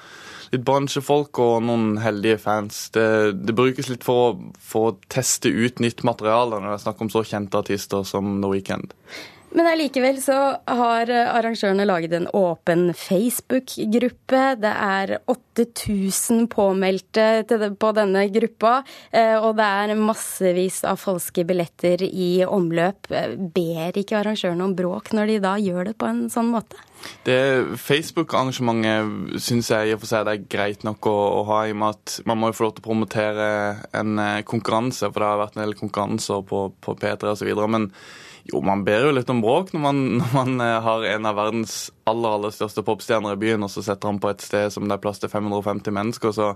litt 0.52 0.66
bransjefolk 0.68 1.40
og 1.42 1.62
noen 1.68 2.00
heldige 2.02 2.40
fans. 2.42 2.88
Det, 2.96 3.06
det 3.46 3.56
brukes 3.58 3.92
litt 3.92 4.06
for 4.08 4.24
å, 4.24 4.34
for 4.58 4.98
teste 5.14 5.54
ut 5.54 5.80
nytt 5.84 6.02
materiale 6.08 6.58
når 6.58 6.68
det 6.68 6.80
er 6.80 6.86
snakk 6.88 7.06
om 7.06 7.14
så 7.14 7.24
kjente 7.28 7.62
artister 7.62 8.04
som 8.08 8.40
The 8.42 8.52
Weekend. 8.52 8.98
Men 9.52 9.68
allikevel 9.68 10.22
så 10.24 10.36
har 10.64 11.10
arrangørene 11.12 11.84
laget 11.88 12.14
en 12.16 12.28
åpen 12.38 12.94
Facebook-gruppe. 12.96 14.44
Det 14.64 14.72
er 14.72 15.18
8000 15.32 16.46
påmeldte 16.52 17.26
på 17.80 17.90
denne 17.98 18.24
gruppa, 18.32 18.78
eh, 19.12 19.36
og 19.36 19.58
det 19.60 19.68
er 19.68 20.00
massevis 20.00 20.82
av 20.88 21.02
falske 21.04 21.44
billetter 21.48 22.06
i 22.08 22.46
omløp. 22.48 23.12
Ber 23.52 24.00
ikke 24.00 24.22
arrangørene 24.22 24.70
om 24.70 24.78
bråk 24.78 25.12
når 25.18 25.34
de 25.34 25.42
da 25.44 25.58
gjør 25.60 25.92
det 25.92 25.98
på 26.00 26.08
en 26.08 26.24
sånn 26.32 26.54
måte? 26.54 26.80
Det 27.26 27.78
Facebook-arrangementet 27.82 29.42
syns 29.42 29.72
jeg 29.74 29.90
i 29.90 29.94
og 29.96 30.04
for 30.04 30.12
seg 30.12 30.26
det 30.28 30.34
er 30.36 30.50
greit 30.54 30.84
nok 30.88 31.08
å, 31.10 31.16
å, 31.42 31.46
ha, 31.50 31.62
i 31.66 31.74
og 31.74 31.80
med 31.82 31.98
at 31.98 32.18
man 32.30 32.40
må 32.40 32.52
jo 32.52 32.58
få 32.60 32.68
lov 32.68 32.76
til 32.78 32.86
å 32.86 32.90
promotere 32.90 33.48
en 33.98 34.22
eh, 34.22 34.42
konkurranse, 34.48 35.10
for 35.10 35.20
det 35.20 35.32
har 35.32 35.42
vært 35.42 35.58
en 35.58 35.66
del 35.66 35.78
konkurranser 35.80 36.44
på, 36.48 36.68
på 36.80 37.00
P3 37.02 37.34
osv. 37.34 37.52
Men 37.68 37.92
Jo, 38.50 38.62
man 38.66 38.82
ber 38.86 39.06
jo 39.06 39.12
litt 39.14 39.30
om 39.30 39.42
bråk 39.44 39.70
når 39.76 39.84
man, 39.84 40.00
når 40.22 40.32
man, 40.34 40.56
eh, 40.66 40.78
har 40.86 41.06
en 41.12 41.30
av 41.30 41.38
verdens 41.38 41.76
aller 42.10 42.38
aller 42.38 42.56
største 42.56 42.84
popstjerner 42.86 43.38
i 43.38 43.42
byen, 43.42 43.66
og 43.66 43.72
så 43.74 43.84
setter 43.86 44.10
han 44.10 44.20
på 44.22 44.32
et 44.32 44.44
sted 44.44 44.74
som 44.74 44.88
det 44.90 44.98
er 44.98 45.04
plass 45.04 45.22
til 45.22 45.32
550 45.32 45.96
mennesker. 45.96 46.34
Så 46.36 46.50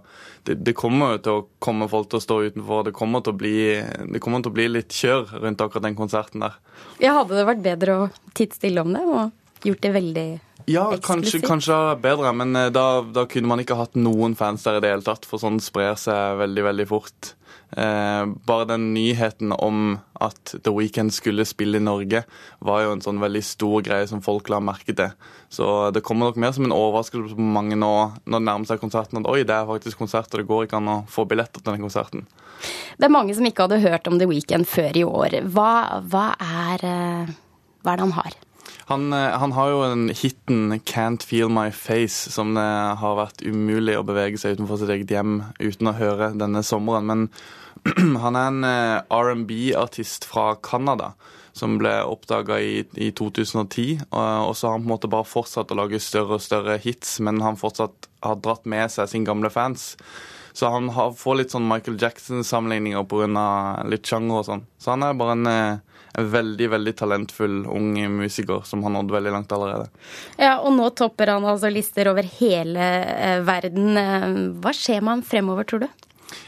det, 0.47 0.59
det 0.65 0.75
kommer 0.77 1.15
jo 1.15 1.23
til 1.27 1.39
å 1.39 1.45
komme 1.63 1.89
folk 1.91 2.09
til 2.11 2.19
å 2.21 2.25
stå 2.25 2.41
utenfor. 2.49 2.87
Det 2.89 2.95
kommer 2.97 3.23
til 3.23 3.35
å 3.35 3.39
bli, 3.39 3.57
det 4.15 4.23
kommer 4.23 4.43
til 4.43 4.53
å 4.53 4.57
bli 4.57 4.67
litt 4.73 4.95
kjør 4.95 5.37
rundt 5.45 5.61
akkurat 5.63 5.87
den 5.87 5.99
konserten 5.99 6.47
der. 6.47 6.59
Ja, 7.03 7.19
Hadde 7.19 7.37
det 7.37 7.47
vært 7.47 7.65
bedre 7.65 7.99
å 7.99 8.11
titte 8.33 8.57
stille 8.59 8.83
om 8.83 8.93
det 8.95 9.05
og 9.05 9.65
gjort 9.65 9.81
det 9.81 9.95
veldig 9.95 10.27
ja, 10.65 10.85
kanskje, 11.03 11.39
kanskje 11.45 11.77
bedre, 12.01 12.31
men 12.33 12.55
eh, 12.57 12.71
da, 12.73 13.03
da, 13.13 13.25
kunne 13.29 13.49
man 13.51 13.61
ikke 13.61 13.77
hatt 13.77 13.97
noen 13.99 14.33
fans 14.37 14.65
der 14.65 14.79
i 14.79 14.83
det 14.83 14.93
hele 14.95 15.05
tatt, 15.05 15.27
for 15.29 15.41
sånn 15.41 15.59
sprer 15.61 15.97
seg 15.99 16.39
veldig, 16.41 16.63
veldig 16.71 16.87
fort. 16.89 17.35
Eh, 17.71 18.25
bare 18.45 18.67
den 18.69 18.93
nyheten 18.93 19.51
om 19.51 19.97
at 20.21 20.53
The 20.63 20.71
Weeknd 20.71 21.11
skulle 21.13 21.45
spille 21.47 21.81
i 21.81 21.83
Norge, 21.83 22.21
var 22.63 22.83
jo 22.85 22.93
en 22.93 23.03
sånn 23.03 23.19
veldig 23.19 23.41
stor 23.43 23.83
greie 23.83 24.07
som 24.07 24.21
folk 24.23 24.49
la 24.53 24.61
merke 24.63 24.95
til. 24.95 25.11
Så 25.51 25.89
det 25.95 26.03
kommer 26.05 26.29
nok 26.29 26.39
mer 26.39 26.53
som 26.55 26.67
en 26.67 26.75
overraskelse 26.75 27.35
på 27.35 27.49
mange 27.57 27.77
nå 27.79 27.91
når 28.23 28.37
det 28.37 28.45
nærmer 28.47 28.69
seg 28.69 28.81
konserten 28.83 29.21
at 29.21 29.29
oi, 29.31 29.41
det 29.43 29.57
er 29.57 29.67
faktisk 29.69 29.99
konsert, 29.99 30.31
og 30.31 30.41
det 30.41 30.49
går 30.49 30.67
ikke 30.67 30.79
an 30.79 30.93
å 30.93 30.97
få 31.11 31.27
billetter 31.27 31.63
til 31.63 31.73
den 31.73 31.83
konserten. 31.83 32.25
Det 32.95 33.09
er 33.09 33.13
mange 33.13 33.35
som 33.35 33.45
ikke 33.47 33.67
hadde 33.67 33.83
hørt 33.83 34.07
om 34.07 34.19
The 34.21 34.29
Weeknd 34.29 34.69
før 34.69 34.95
i 34.95 35.05
år. 35.05 35.39
Hva, 35.51 35.71
hva, 36.07 36.27
er, 36.39 36.85
eh, 36.87 37.35
hva 37.83 37.95
er 37.95 37.99
det 37.99 38.07
han 38.07 38.19
har? 38.21 38.39
Han, 38.89 39.13
eh, 39.13 39.37
han, 39.39 39.51
har 39.57 39.69
jo 39.69 39.83
en 39.83 40.09
hiten 40.09 40.79
'Can't 40.79 41.23
Feel 41.23 41.49
My 41.49 41.71
Face', 41.71 42.31
som 42.31 42.53
det 42.53 42.97
har 43.01 43.15
vært 43.17 43.45
umulig 43.45 43.97
å 43.97 44.05
bevege 44.05 44.37
seg 44.37 44.57
utenfor 44.57 44.81
sitt 44.81 44.93
eget 44.93 45.11
hjem 45.11 45.43
uten 45.59 45.89
å 45.89 45.97
høre 45.97 46.33
denne 46.37 46.63
sommeren. 46.63 47.05
Men 47.05 47.29
han 48.23 48.35
er 48.35 48.47
en 48.51 48.63
eh, 48.63 49.01
R&B-artist 49.09 50.25
fra 50.25 50.55
Canada 50.55 51.13
som 51.55 51.77
ble 51.79 51.93
oppdaga 52.03 52.59
i, 52.59 52.83
i, 52.99 53.11
2010. 53.15 54.05
Og, 54.11 54.55
så 54.57 54.67
har 54.67 54.75
han 54.75 54.83
på 54.83 54.89
en 54.89 54.91
måte 54.91 55.11
bare 55.11 55.27
fortsatt 55.27 55.71
å 55.71 55.79
lage 55.79 56.01
større 56.03 56.35
og 56.37 56.43
større 56.43 56.75
hits, 56.83 57.19
men 57.23 57.39
han 57.45 57.59
fortsatt 57.59 58.09
har 58.25 58.41
dratt 58.43 58.67
med 58.67 58.91
seg 58.91 59.07
sine 59.07 59.27
gamle 59.27 59.51
fans. 59.53 59.93
Så 60.55 60.69
han 60.71 60.87
har, 60.95 61.11
får 61.19 61.41
litt 61.41 61.51
sånn 61.51 61.67
Michael 61.67 61.97
Jackson-sammenligninger 61.99 63.03
pga. 63.11 63.47
litt 63.91 64.07
sjanger 64.07 64.39
og 64.39 64.47
sånn. 64.47 64.63
Så 64.79 64.93
han 64.93 65.03
er 65.03 65.17
bare 65.19 65.35
en 65.35 65.51
eh, 65.51 65.95
en 66.17 66.29
veldig 66.31 66.69
veldig 66.69 66.93
talentfull 66.95 67.65
ung 67.67 67.91
musiker 68.17 68.63
som 68.67 68.83
har 68.83 68.93
nådd 68.95 69.11
veldig 69.11 69.31
langt 69.31 69.51
allerede. 69.51 69.89
Ja, 70.39 70.59
Og 70.59 70.71
nå 70.77 70.89
topper 70.95 71.33
han 71.33 71.45
altså 71.45 71.71
lister 71.73 72.07
over 72.11 72.27
hele 72.39 72.87
eh, 73.03 73.39
verden. 73.43 73.97
Eh, 73.99 74.27
hva 74.63 74.71
skjer 74.75 75.03
med 75.03 75.17
han 75.17 75.25
fremover, 75.27 75.67
tror 75.67 75.85
du? 75.85 75.89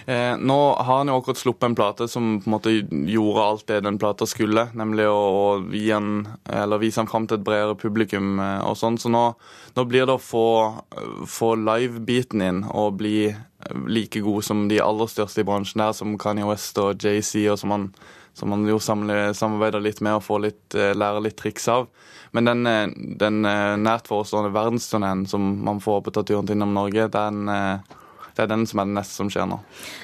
Eh, 0.08 0.38
nå 0.40 0.58
har 0.74 0.98
han 1.02 1.12
jo 1.12 1.18
akkurat 1.20 1.40
sluppet 1.42 1.68
en 1.68 1.76
plate 1.76 2.08
som 2.08 2.38
på 2.40 2.48
en 2.48 2.54
måte 2.54 2.72
gjorde 3.12 3.44
alt 3.44 3.66
det 3.68 3.82
den 3.84 4.00
plata 4.00 4.26
skulle, 4.30 4.70
nemlig 4.80 5.08
å, 5.12 5.18
å 5.18 5.48
han, 5.60 6.12
vise 6.80 7.02
den 7.02 7.10
fram 7.12 7.28
til 7.28 7.42
et 7.42 7.48
bredere 7.48 7.76
publikum 7.80 8.40
eh, 8.40 8.62
og 8.64 8.78
sånn. 8.80 9.00
Så 9.02 9.12
nå, 9.12 9.26
nå, 9.76 9.88
blir 9.90 10.08
det 10.08 10.16
å 10.16 10.24
få, 10.24 10.48
få 11.28 11.56
live-biten 11.60 12.46
inn 12.46 12.64
og 12.72 13.02
bli 13.02 13.34
like 13.92 14.22
god 14.24 14.46
som 14.48 14.68
de 14.72 14.80
aller 14.80 15.12
største 15.12 15.44
i 15.44 15.48
bransjen 15.48 15.84
der, 15.84 15.98
som 15.98 16.16
Kanye 16.22 16.48
West 16.48 16.80
og 16.80 17.04
JC, 17.04 17.50
og 17.52 17.60
som 17.60 17.76
han 17.76 17.92
som 18.38 18.52
han 18.54 18.68
jo 18.70 18.78
samarbeider 18.78 19.82
litt 19.82 20.02
med 20.06 20.20
og 20.20 20.26
får 20.28 20.42
litt, 20.44 20.76
eh, 20.78 20.94
lære 20.94 21.24
litt 21.26 21.40
triks 21.40 21.68
av. 21.74 21.88
Men 22.32 22.46
den, 22.46 22.68
eh, 22.68 22.88
den 23.18 23.46
eh, 23.46 23.78
nært 23.82 24.08
forestående 24.08 24.54
verdensturneen 24.54 25.26
som 25.28 25.64
man 25.66 25.80
får 25.82 26.04
på 26.04 26.14
Tatt 26.14 26.28
turen 26.30 26.46
til 26.46 26.56
innom 26.56 26.76
Norge, 26.76 27.08
den, 27.10 27.50
det 28.38 28.46
er 28.46 28.54
den 28.54 28.64
som 28.70 28.80
er 28.80 28.88
det 28.88 28.96
neste 29.00 29.20
som 29.20 29.30
skjer 29.34 29.50
nå. 29.50 29.60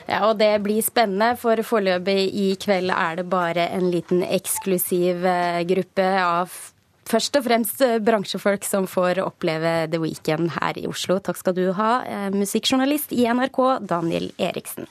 Ja, 0.10 0.20
og 0.28 0.38
det 0.42 0.52
blir 0.66 0.84
spennende, 0.84 1.38
for 1.40 1.62
foreløpig 1.64 2.28
i 2.28 2.50
kveld 2.60 2.92
er 2.94 3.22
det 3.22 3.28
bare 3.32 3.70
en 3.72 3.90
liten 3.94 4.26
eksklusiv 4.26 5.24
gruppe 5.70 6.08
av 6.20 6.52
først 7.10 7.36
og 7.40 7.46
fremst 7.46 7.82
bransjefolk 8.04 8.64
som 8.66 8.86
får 8.90 9.20
oppleve 9.24 9.74
The 9.92 10.00
Weekend 10.02 10.54
her 10.58 10.80
i 10.80 10.88
Oslo. 10.90 11.20
Takk 11.24 11.38
skal 11.40 11.58
du 11.58 11.66
ha, 11.78 11.92
musikkjournalist 12.34 13.12
i 13.16 13.28
NRK, 13.28 13.60
Daniel 13.88 14.32
Eriksen. 14.42 14.88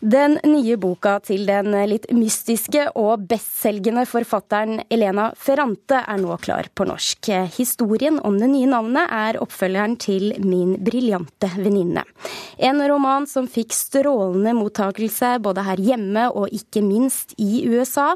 Den 0.00 0.38
nye 0.48 0.78
boka 0.80 1.18
til 1.20 1.42
den 1.44 1.74
litt 1.90 2.06
mystiske 2.16 2.86
og 2.96 3.26
bestselgende 3.28 4.06
forfatteren 4.08 4.80
Elena 4.88 5.26
Ferrante 5.36 5.98
er 6.00 6.22
nå 6.22 6.38
klar 6.40 6.70
på 6.72 6.86
norsk. 6.88 7.28
Historien 7.58 8.16
om 8.24 8.38
det 8.40 8.48
nye 8.48 8.70
navnet 8.70 9.12
er 9.12 9.36
oppfølgeren 9.44 9.98
til 10.00 10.32
Min 10.40 10.78
briljante 10.80 11.52
venninne. 11.58 12.06
En 12.56 12.80
roman 12.80 13.28
som 13.28 13.44
fikk 13.44 13.76
strålende 13.76 14.56
mottakelse 14.56 15.34
både 15.44 15.66
her 15.68 15.84
hjemme 15.84 16.30
og 16.32 16.48
ikke 16.48 16.80
minst 16.80 17.36
i 17.36 17.66
USA. 17.68 18.14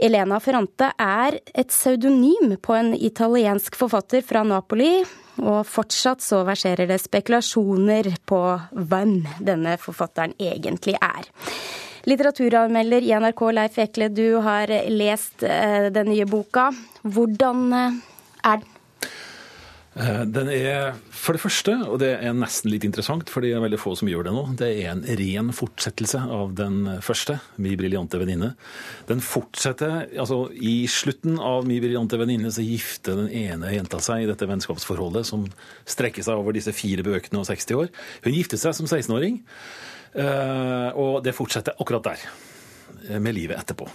Elena 0.00 0.40
Ferrante 0.40 0.94
er 0.96 1.36
et 1.52 1.68
pseudonym 1.68 2.56
på 2.64 2.80
en 2.80 2.94
italiensk 2.96 3.76
forfatter 3.76 4.24
fra 4.24 4.40
Napoli, 4.40 5.02
og 5.40 5.66
fortsatt 5.68 6.22
så 6.24 6.42
verserer 6.48 6.88
det 6.90 7.00
spekulasjoner 7.02 8.12
på 8.28 8.40
hvem 8.72 9.20
denne 9.44 9.76
forfatteren 9.80 10.34
egentlig 10.40 10.96
er. 11.00 11.28
Litteraturanmelder 12.08 13.04
i 13.04 13.12
NRK 13.20 13.42
Leif 13.52 13.78
Ekle, 13.82 14.08
du 14.08 14.40
har 14.44 14.70
lest 14.88 15.44
eh, 15.44 15.90
den 15.92 16.12
nye 16.12 16.28
boka. 16.28 16.70
Hvordan 17.04 17.66
eh, 17.76 17.98
er 18.44 18.62
den? 18.62 18.76
Eh, 19.98 20.22
den 20.22 20.46
er 20.54 20.92
for 21.10 21.34
det 21.34 21.42
første, 21.42 21.72
og 21.90 21.96
det 21.98 22.12
er 22.22 22.34
nesten 22.36 22.70
litt 22.70 22.84
interessant, 22.86 23.30
for 23.32 23.42
det 23.42 23.50
er 23.56 23.62
veldig 23.64 23.80
få 23.80 23.96
som 23.98 24.10
gjør 24.10 24.28
det 24.28 24.34
nå, 24.36 24.44
det 24.60 24.68
er 24.84 24.92
en 24.92 25.02
ren 25.18 25.50
fortsettelse 25.56 26.20
av 26.30 26.52
den 26.58 26.84
første, 27.02 27.40
Mi 27.60 27.74
briljante 27.78 28.20
venninne. 28.20 28.52
Den 29.10 29.22
fortsetter 29.24 30.06
altså 30.14 30.44
I 30.54 30.86
slutten 30.90 31.40
av 31.42 31.66
Mi 31.66 31.80
briljante 31.82 32.20
venninne 32.20 32.52
så 32.54 32.62
gifter 32.62 33.18
den 33.18 33.32
ene 33.34 33.74
jenta 33.74 33.98
seg 34.04 34.24
i 34.24 34.30
dette 34.30 34.46
vennskapsforholdet 34.48 35.26
som 35.26 35.48
strekker 35.90 36.24
seg 36.24 36.38
over 36.38 36.54
disse 36.54 36.74
fire 36.76 37.04
bøkene 37.06 37.42
og 37.42 37.50
60 37.50 37.80
år. 37.82 37.90
Hun 38.22 38.36
gifter 38.38 38.62
seg 38.62 38.78
som 38.78 38.86
16-åring, 38.86 39.42
eh, 40.14 40.88
og 40.94 41.24
det 41.26 41.34
fortsetter 41.34 41.74
akkurat 41.82 42.12
der, 42.12 42.28
eh, 43.08 43.18
med 43.18 43.34
livet 43.34 43.58
etterpå. 43.58 43.90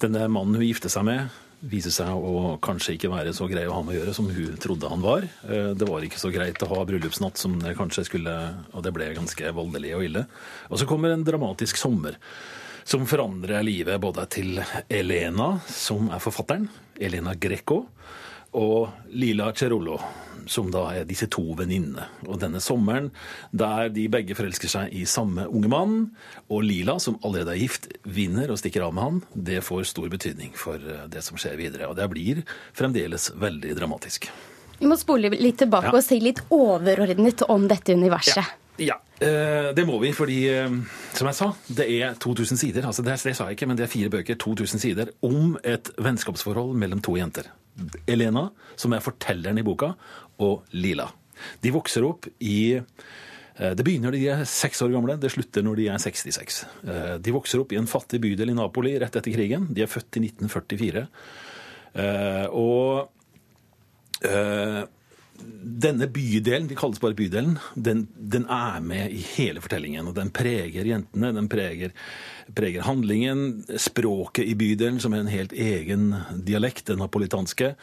Denne 0.00 0.24
mannen 0.28 0.56
hun 0.56 0.64
gifter 0.64 0.92
seg 0.92 1.04
med, 1.04 1.28
viser 1.60 1.94
seg 1.94 2.10
å 2.12 2.56
kanskje 2.62 2.96
ikke 2.96 3.10
være 3.12 3.32
så 3.36 3.48
grei 3.50 3.64
å 3.68 3.74
ha 3.76 3.82
med 3.84 3.94
å 3.94 3.98
gjøre 4.00 4.14
som 4.16 4.28
hun 4.32 4.58
trodde 4.60 4.90
han 4.90 5.04
var. 5.04 5.24
Eh, 5.48 5.72
det 5.78 5.88
var 5.88 6.04
ikke 6.04 6.20
så 6.20 6.30
greit 6.34 6.62
å 6.62 6.70
ha 6.74 6.84
bryllupsnatt 6.88 7.40
som 7.40 7.56
det 7.62 7.76
kanskje 7.78 8.06
skulle, 8.10 8.36
og 8.72 8.84
det 8.84 8.92
ble 8.96 9.10
ganske 9.16 9.52
voldelig 9.56 9.94
og 9.96 10.06
ille. 10.08 10.26
Og 10.70 10.80
så 10.80 10.88
kommer 10.88 11.14
en 11.14 11.26
dramatisk 11.26 11.80
sommer 11.80 12.18
som 12.86 13.06
forandrer 13.08 13.64
livet 13.66 13.98
både 14.02 14.28
til 14.30 14.60
Elena, 14.86 15.56
som 15.66 16.10
er 16.14 16.22
forfatteren, 16.22 16.68
Elena 17.02 17.34
Greco, 17.34 17.86
og 18.56 19.12
Lila 19.12 19.50
Cerullo, 19.56 19.98
som 20.46 20.70
da 20.72 20.84
er 20.94 21.06
disse 21.08 21.28
to 21.32 21.44
venninnene. 21.58 22.06
Og 22.26 22.40
denne 22.40 22.62
sommeren, 22.62 23.10
der 23.52 23.90
de 23.92 24.06
begge 24.12 24.36
forelsker 24.38 24.70
seg 24.70 24.94
i 24.96 25.04
samme 25.10 25.46
unge 25.50 25.70
mann, 25.70 25.96
og 26.48 26.64
Lila, 26.64 26.98
som 27.02 27.18
allerede 27.26 27.56
er 27.56 27.62
gift, 27.64 27.88
vinner 28.02 28.52
og 28.52 28.60
stikker 28.62 28.86
av 28.86 28.94
med 28.96 29.06
han, 29.06 29.22
det 29.34 29.62
får 29.66 29.88
stor 29.92 30.10
betydning 30.12 30.54
for 30.56 30.80
eh, 30.80 31.06
det 31.12 31.24
som 31.26 31.38
skjer 31.40 31.58
videre. 31.60 31.90
Og 31.90 31.98
det 31.98 32.08
blir 32.12 32.44
fremdeles 32.76 33.32
veldig 33.36 33.74
dramatisk. 33.78 34.30
Vi 34.76 34.88
må 34.88 34.96
spole 35.00 35.32
litt 35.32 35.58
tilbake 35.62 35.90
ja. 35.90 35.96
og 35.96 36.04
si 36.04 36.20
litt 36.20 36.42
overordnet 36.52 37.46
om 37.52 37.66
dette 37.68 37.96
universet. 37.96 38.44
Ja. 38.44 38.62
Ja, 38.76 38.98
eh, 39.24 39.70
det 39.72 39.86
må 39.88 39.96
vi, 40.02 40.10
fordi 40.12 40.42
eh, 40.52 40.74
som 41.16 41.30
jeg 41.30 41.36
sa, 41.38 41.46
det 41.78 41.86
er 41.96 42.18
2000 42.20 42.60
sider. 42.60 42.84
altså 42.84 43.00
det, 43.00 43.14
det 43.24 43.32
sa 43.32 43.46
jeg 43.48 43.56
ikke, 43.56 43.68
men 43.70 43.78
det 43.78 43.86
er 43.86 43.92
fire 43.92 44.12
bøker, 44.12 44.36
2000 44.36 44.82
sider, 44.82 45.12
om 45.24 45.54
et 45.64 45.88
vennskapsforhold 45.96 46.76
mellom 46.76 47.00
to 47.00 47.16
jenter. 47.16 47.48
Elena, 48.08 48.48
som 48.78 48.94
er 48.96 49.04
fortelleren 49.04 49.60
i 49.60 49.64
boka, 49.66 49.92
og 50.42 50.66
Lila. 50.76 51.08
De 51.62 51.72
vokser 51.74 52.04
opp 52.06 52.28
i 52.40 52.76
eh, 52.76 53.72
det 53.76 53.84
begynner 53.84 54.10
når 54.10 54.16
de 54.16 54.22
er 54.32 54.44
seks 54.48 54.80
år 54.84 54.94
gamle, 54.94 55.18
det 55.20 55.32
slutter 55.34 55.64
når 55.64 55.80
de 55.80 55.88
er 55.92 56.00
66. 56.02 56.62
Eh, 56.86 57.14
de 57.20 57.34
vokser 57.36 57.62
opp 57.62 57.74
i 57.74 57.80
en 57.80 57.90
fattig 57.90 58.20
bydel 58.24 58.52
i 58.52 58.56
Napoli 58.56 58.96
rett 59.00 59.16
etter 59.20 59.34
krigen. 59.34 59.68
De 59.76 59.84
er 59.84 59.92
født 59.92 60.20
i 60.20 60.26
1944. 60.28 61.06
Eh, 61.96 62.46
og 62.52 63.12
denne 65.66 66.06
bydelen, 66.08 66.68
de 66.70 66.76
kalles 66.78 67.00
bare 67.02 67.16
bydelen, 67.18 67.58
den, 67.74 68.06
den, 68.16 68.46
er 68.52 68.80
med 68.84 69.12
i 69.12 69.20
hele 69.34 69.60
fortellingen. 69.64 70.08
Og 70.08 70.16
den 70.16 70.30
preger 70.34 70.88
jentene, 70.88 71.32
den 71.36 71.50
preger, 71.52 71.92
preger, 72.56 72.86
handlingen. 72.86 73.64
Språket 73.80 74.46
i 74.46 74.56
bydelen, 74.58 75.00
som 75.02 75.14
er 75.14 75.24
en 75.24 75.32
helt 75.32 75.52
egen 75.52 76.12
dialekt, 76.46 76.86
den 76.90 77.02
napolitanske. 77.02 77.74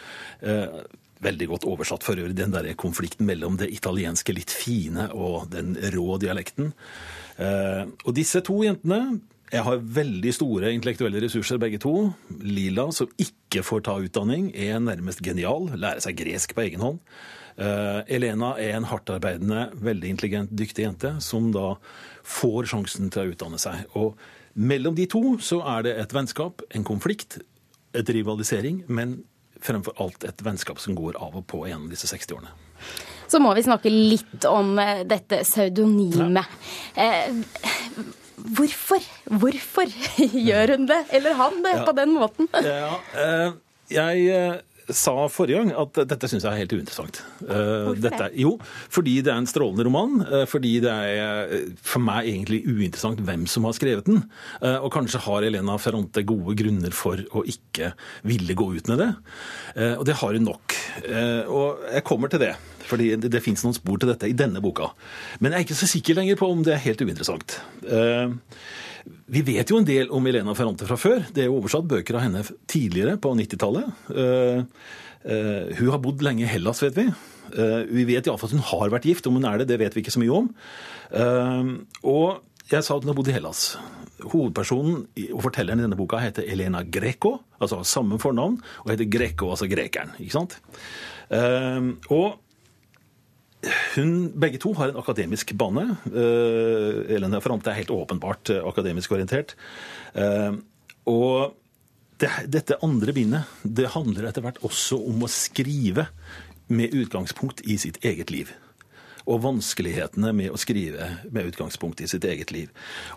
Eh, 0.41 0.79
veldig 1.23 1.49
godt 1.53 1.67
oversatt 1.69 2.05
for 2.05 2.19
øvrig, 2.19 2.35
den 2.37 2.55
der 2.55 2.71
konflikten 2.79 3.27
mellom 3.29 3.59
det 3.59 3.71
italienske 3.73 4.35
litt 4.35 4.51
fine 4.51 5.09
og 5.13 5.51
den 5.53 5.75
rå 5.93 6.17
dialekten. 6.21 6.73
Eh, 7.37 7.85
og 8.03 8.17
disse 8.17 8.43
to 8.45 8.63
jentene, 8.65 9.19
Jeg 9.53 9.61
har 9.67 9.83
veldig 9.85 10.31
store 10.33 10.71
intellektuelle 10.73 11.19
ressurser, 11.21 11.59
begge 11.61 11.77
to. 11.77 12.09
Lila, 12.41 12.87
som 12.89 13.11
ikke 13.21 13.61
får 13.61 13.83
ta 13.85 13.93
utdanning, 14.01 14.47
er 14.49 14.79
nærmest 14.81 15.21
genial. 15.21 15.67
Lærer 15.77 16.01
seg 16.01 16.17
gresk 16.17 16.55
på 16.57 16.63
egen 16.63 16.81
hånd. 16.81 16.97
Uh, 17.57 18.01
Elena 18.09 18.53
er 18.61 18.77
en 18.77 18.87
hardtarbeidende, 18.89 19.67
veldig 19.83 20.13
intelligent, 20.15 20.53
dyktig 20.53 20.87
jente 20.87 21.15
som 21.23 21.51
da 21.53 21.75
får 22.25 22.71
sjansen 22.71 23.11
til 23.13 23.27
å 23.27 23.35
utdanne 23.35 23.59
seg. 23.61 23.83
Og 23.99 24.17
mellom 24.53 24.97
de 24.97 25.05
to 25.09 25.37
så 25.43 25.61
er 25.75 25.85
det 25.87 25.97
et 26.01 26.15
vennskap, 26.15 26.65
en 26.73 26.87
konflikt, 26.87 27.39
et 27.93 28.09
rivalisering, 28.09 28.83
men 28.87 29.21
fremfor 29.63 29.95
alt 30.03 30.25
et 30.27 30.41
vennskap 30.43 30.81
som 30.81 30.97
går 30.97 31.19
av 31.21 31.37
og 31.39 31.45
på 31.47 31.61
gjennom 31.69 31.91
disse 31.91 32.09
60-årene. 32.09 32.51
Så 33.31 33.39
må 33.39 33.53
vi 33.55 33.63
snakke 33.65 33.91
litt 33.93 34.43
om 34.49 34.75
uh, 34.81 35.05
dette 35.07 35.43
pseudonymet. 35.45 36.59
Uh, 36.97 38.11
Hvorfor? 38.43 38.99
Hvorfor 39.39 39.87
gjør 40.49 40.75
hun 40.75 40.87
det, 40.89 40.99
eller 41.15 41.37
han 41.39 41.63
det, 41.63 41.73
på 41.85 41.95
den 41.95 42.13
måten? 42.17 42.49
Ja, 42.65 42.95
eh, 43.15 43.53
jeg 43.93 44.25
eh, 44.33 44.55
sa 44.91 45.13
forrige 45.31 45.61
gang 45.61 45.71
at 45.79 45.99
dette 46.09 46.27
syns 46.31 46.43
jeg 46.43 46.51
er 46.51 46.61
helt 46.63 46.75
uinteressant. 46.75 47.21
Eh, 47.43 47.47
Hvorfor 47.53 48.01
dette, 48.03 48.21
det? 48.33 48.41
Jo, 48.43 48.55
fordi 48.91 49.15
det 49.23 49.31
er 49.33 49.39
en 49.41 49.49
strålende 49.49 49.85
roman. 49.87 50.17
Fordi 50.49 50.73
det 50.83 50.91
er 50.91 51.53
for 51.83 52.03
meg 52.03 52.27
egentlig 52.31 52.63
uinteressant 52.67 53.21
hvem 53.23 53.45
som 53.49 53.67
har 53.69 53.77
skrevet 53.77 54.09
den. 54.09 54.23
Og 54.83 54.89
kanskje 54.93 55.21
har 55.25 55.45
Elena 55.47 55.77
Ferrante 55.81 56.23
gode 56.27 56.55
grunner 56.59 56.95
for 56.95 57.21
å 57.31 57.45
ikke 57.47 57.93
ville 58.27 58.57
gå 58.57 58.69
ut 58.75 58.91
med 58.91 59.01
det. 59.03 59.11
Og 59.99 60.03
det 60.09 60.17
har 60.19 60.35
hun 60.37 60.47
nok. 60.51 60.72
Og 61.53 61.83
jeg 61.89 62.05
kommer 62.07 62.31
til 62.31 62.43
det. 62.43 62.53
Fordi 62.87 63.13
det, 63.19 63.31
det 63.33 63.43
fins 63.43 63.63
noen 63.65 63.75
spor 63.75 63.99
til 64.01 64.11
dette 64.11 64.29
i 64.29 64.37
denne 64.37 64.61
boka. 64.63 64.91
Men 65.39 65.53
jeg 65.53 65.59
er 65.59 65.67
ikke 65.67 65.79
så 65.79 65.89
sikker 65.89 66.19
lenger 66.19 66.39
på 66.39 66.49
om 66.51 66.63
det 66.65 66.75
er 66.75 66.83
helt 66.85 67.03
uinteressant. 67.03 67.57
Uh, 67.87 68.35
vi 69.33 69.43
vet 69.45 69.71
jo 69.71 69.79
en 69.79 69.87
del 69.87 70.11
om 70.15 70.27
Elena 70.29 70.55
Ferrante 70.57 70.87
fra 70.87 70.97
før. 70.99 71.25
Det 71.33 71.45
er 71.45 71.49
jo 71.49 71.59
oversatt 71.59 71.89
bøker 71.89 72.19
av 72.19 72.25
henne 72.27 72.43
tidligere, 72.71 73.17
på 73.23 73.33
90-tallet. 73.39 73.91
Uh, 74.11 74.63
uh, 75.27 75.73
hun 75.79 75.93
har 75.93 76.01
bodd 76.03 76.23
lenge 76.25 76.45
i 76.45 76.51
Hellas, 76.51 76.83
vet 76.85 76.99
vi. 76.99 77.07
vi 77.53 78.05
vet 78.07 78.25
iallfall 78.25 78.49
at 78.49 78.55
hun 78.55 78.65
har 78.71 78.91
vært 78.93 79.05
gift. 79.07 79.27
Om 79.29 79.37
hun 79.39 79.45
er 79.47 79.61
det, 79.61 79.69
det 79.71 79.79
vet 79.81 79.95
vi 79.95 80.03
ikke 80.03 80.15
så 80.15 80.21
mye 80.23 80.41
om. 80.41 80.49
og 82.09 82.52
jeg 82.71 82.85
sa 82.85 82.95
at 82.95 83.03
hun 83.03 83.11
har 83.11 83.17
bodd 83.17 83.31
i 83.31 83.35
Hellas. 83.35 83.63
Hovedpersonen 84.23 85.03
og 85.33 85.41
fortelleren 85.43 85.81
i 85.81 85.85
denne 85.85 85.99
boka 85.99 86.21
heter 86.21 86.47
Elena 86.47 86.83
Greco, 86.85 87.37
altså 87.59 87.81
samme 87.87 88.19
fornavn, 88.21 88.59
og 88.85 88.93
heter 88.93 89.09
Greco, 89.11 89.51
altså 89.51 89.67
grekeren. 89.71 90.15
ikke 90.19 90.37
sant? 90.37 90.59
og 92.13 92.39
hun, 93.95 94.31
begge 94.39 94.59
to 94.61 94.73
har 94.77 94.91
en 94.91 94.99
akademisk 94.99 95.53
bane. 95.59 95.85
Uh, 96.11 97.03
Elena 97.11 97.39
Ferrante 97.43 97.71
er 97.71 97.79
helt 97.79 97.93
åpenbart 97.93 98.51
uh, 98.51 98.63
akademisk 98.67 99.13
orientert. 99.15 99.55
Uh, 100.15 100.59
og 101.09 101.55
det, 102.21 102.31
dette 102.51 102.79
andre 102.85 103.15
bindet 103.15 103.63
det 103.63 103.91
handler 103.95 104.29
etter 104.29 104.43
hvert 104.43 104.61
også 104.67 104.99
om 105.07 105.23
å 105.23 105.31
skrive 105.31 106.09
med 106.73 106.95
utgangspunkt 106.95 107.63
i 107.67 107.77
sitt 107.79 107.99
eget 108.05 108.33
liv. 108.33 108.51
Og 109.23 109.39
vanskelighetene 109.45 110.33
med 110.35 110.51
å 110.51 110.59
skrive 110.59 111.07
med 111.31 111.47
utgangspunkt 111.53 112.01
i 112.03 112.09
sitt 112.11 112.25
eget 112.27 112.51
liv. 112.51 112.71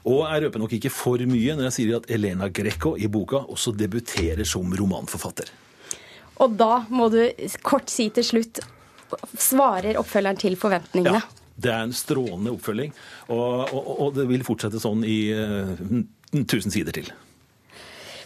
Og 0.04 0.22
jeg 0.22 0.44
røper 0.44 0.62
nok 0.62 0.76
ikke 0.78 0.92
for 0.94 1.22
mye 1.26 1.56
når 1.56 1.68
jeg 1.68 1.76
sier 1.80 1.98
at 1.98 2.10
Elena 2.14 2.48
Greco 2.48 2.94
i 2.94 3.08
boka 3.10 3.42
også 3.42 3.74
debuterer 3.74 4.46
som 4.46 4.70
romanforfatter. 4.70 5.50
Og 6.44 6.54
da 6.60 6.84
må 6.92 7.08
du 7.10 7.20
kort 7.66 7.90
si 7.90 8.10
til 8.14 8.26
slutt 8.26 8.62
svarer 9.38 9.98
oppfølgeren 10.00 10.38
til 10.40 10.56
forventningene? 10.60 11.22
Ja. 11.22 11.42
Det 11.56 11.70
er 11.72 11.86
en 11.86 11.94
strålende 11.96 12.52
oppfølging, 12.52 12.90
og, 13.32 13.70
og, 13.72 13.86
og 14.04 14.10
det 14.18 14.26
vil 14.28 14.42
fortsette 14.44 14.76
sånn 14.82 15.06
i 15.08 15.32
uh, 15.32 15.72
sider 16.68 16.92
til. 16.92 17.08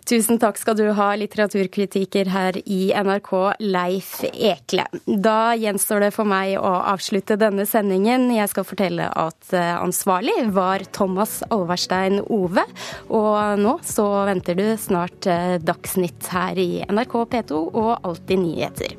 Tusen 0.08 0.40
takk 0.40 0.58
skal 0.58 0.76
du 0.78 0.86
ha, 0.96 1.10
litteraturkritiker 1.18 2.30
her 2.32 2.56
i 2.64 2.90
NRK, 2.96 3.30
Leif 3.60 4.12
Ekle. 4.32 4.86
Da 5.06 5.52
gjenstår 5.58 6.06
det 6.06 6.10
for 6.16 6.28
meg 6.28 6.56
å 6.58 6.72
avslutte 6.92 7.36
denne 7.40 7.66
sendingen. 7.68 8.28
Jeg 8.34 8.50
skal 8.52 8.66
fortelle 8.66 9.10
at 9.12 9.52
eh, 9.54 9.74
ansvarlig 9.76 10.34
var 10.56 10.84
Thomas 10.96 11.40
Alverstein 11.50 12.22
Ove. 12.26 12.64
Og 13.12 13.60
nå 13.60 13.76
så 13.86 14.08
venter 14.30 14.58
du 14.58 14.66
snart 14.80 15.28
eh, 15.30 15.58
Dagsnytt 15.62 16.32
her 16.32 16.58
i 16.58 16.70
NRK 16.88 17.16
P2 17.34 17.62
og 17.68 17.92
Alltid 18.00 18.44
nyheter. 18.46 18.96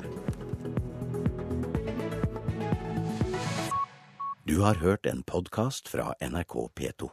Du 4.48 4.60
har 4.60 4.74
hørt 4.74 5.06
en 5.06 5.22
podkast 5.22 5.88
fra 5.88 6.14
NRK 6.20 6.54
P2. 6.78 7.12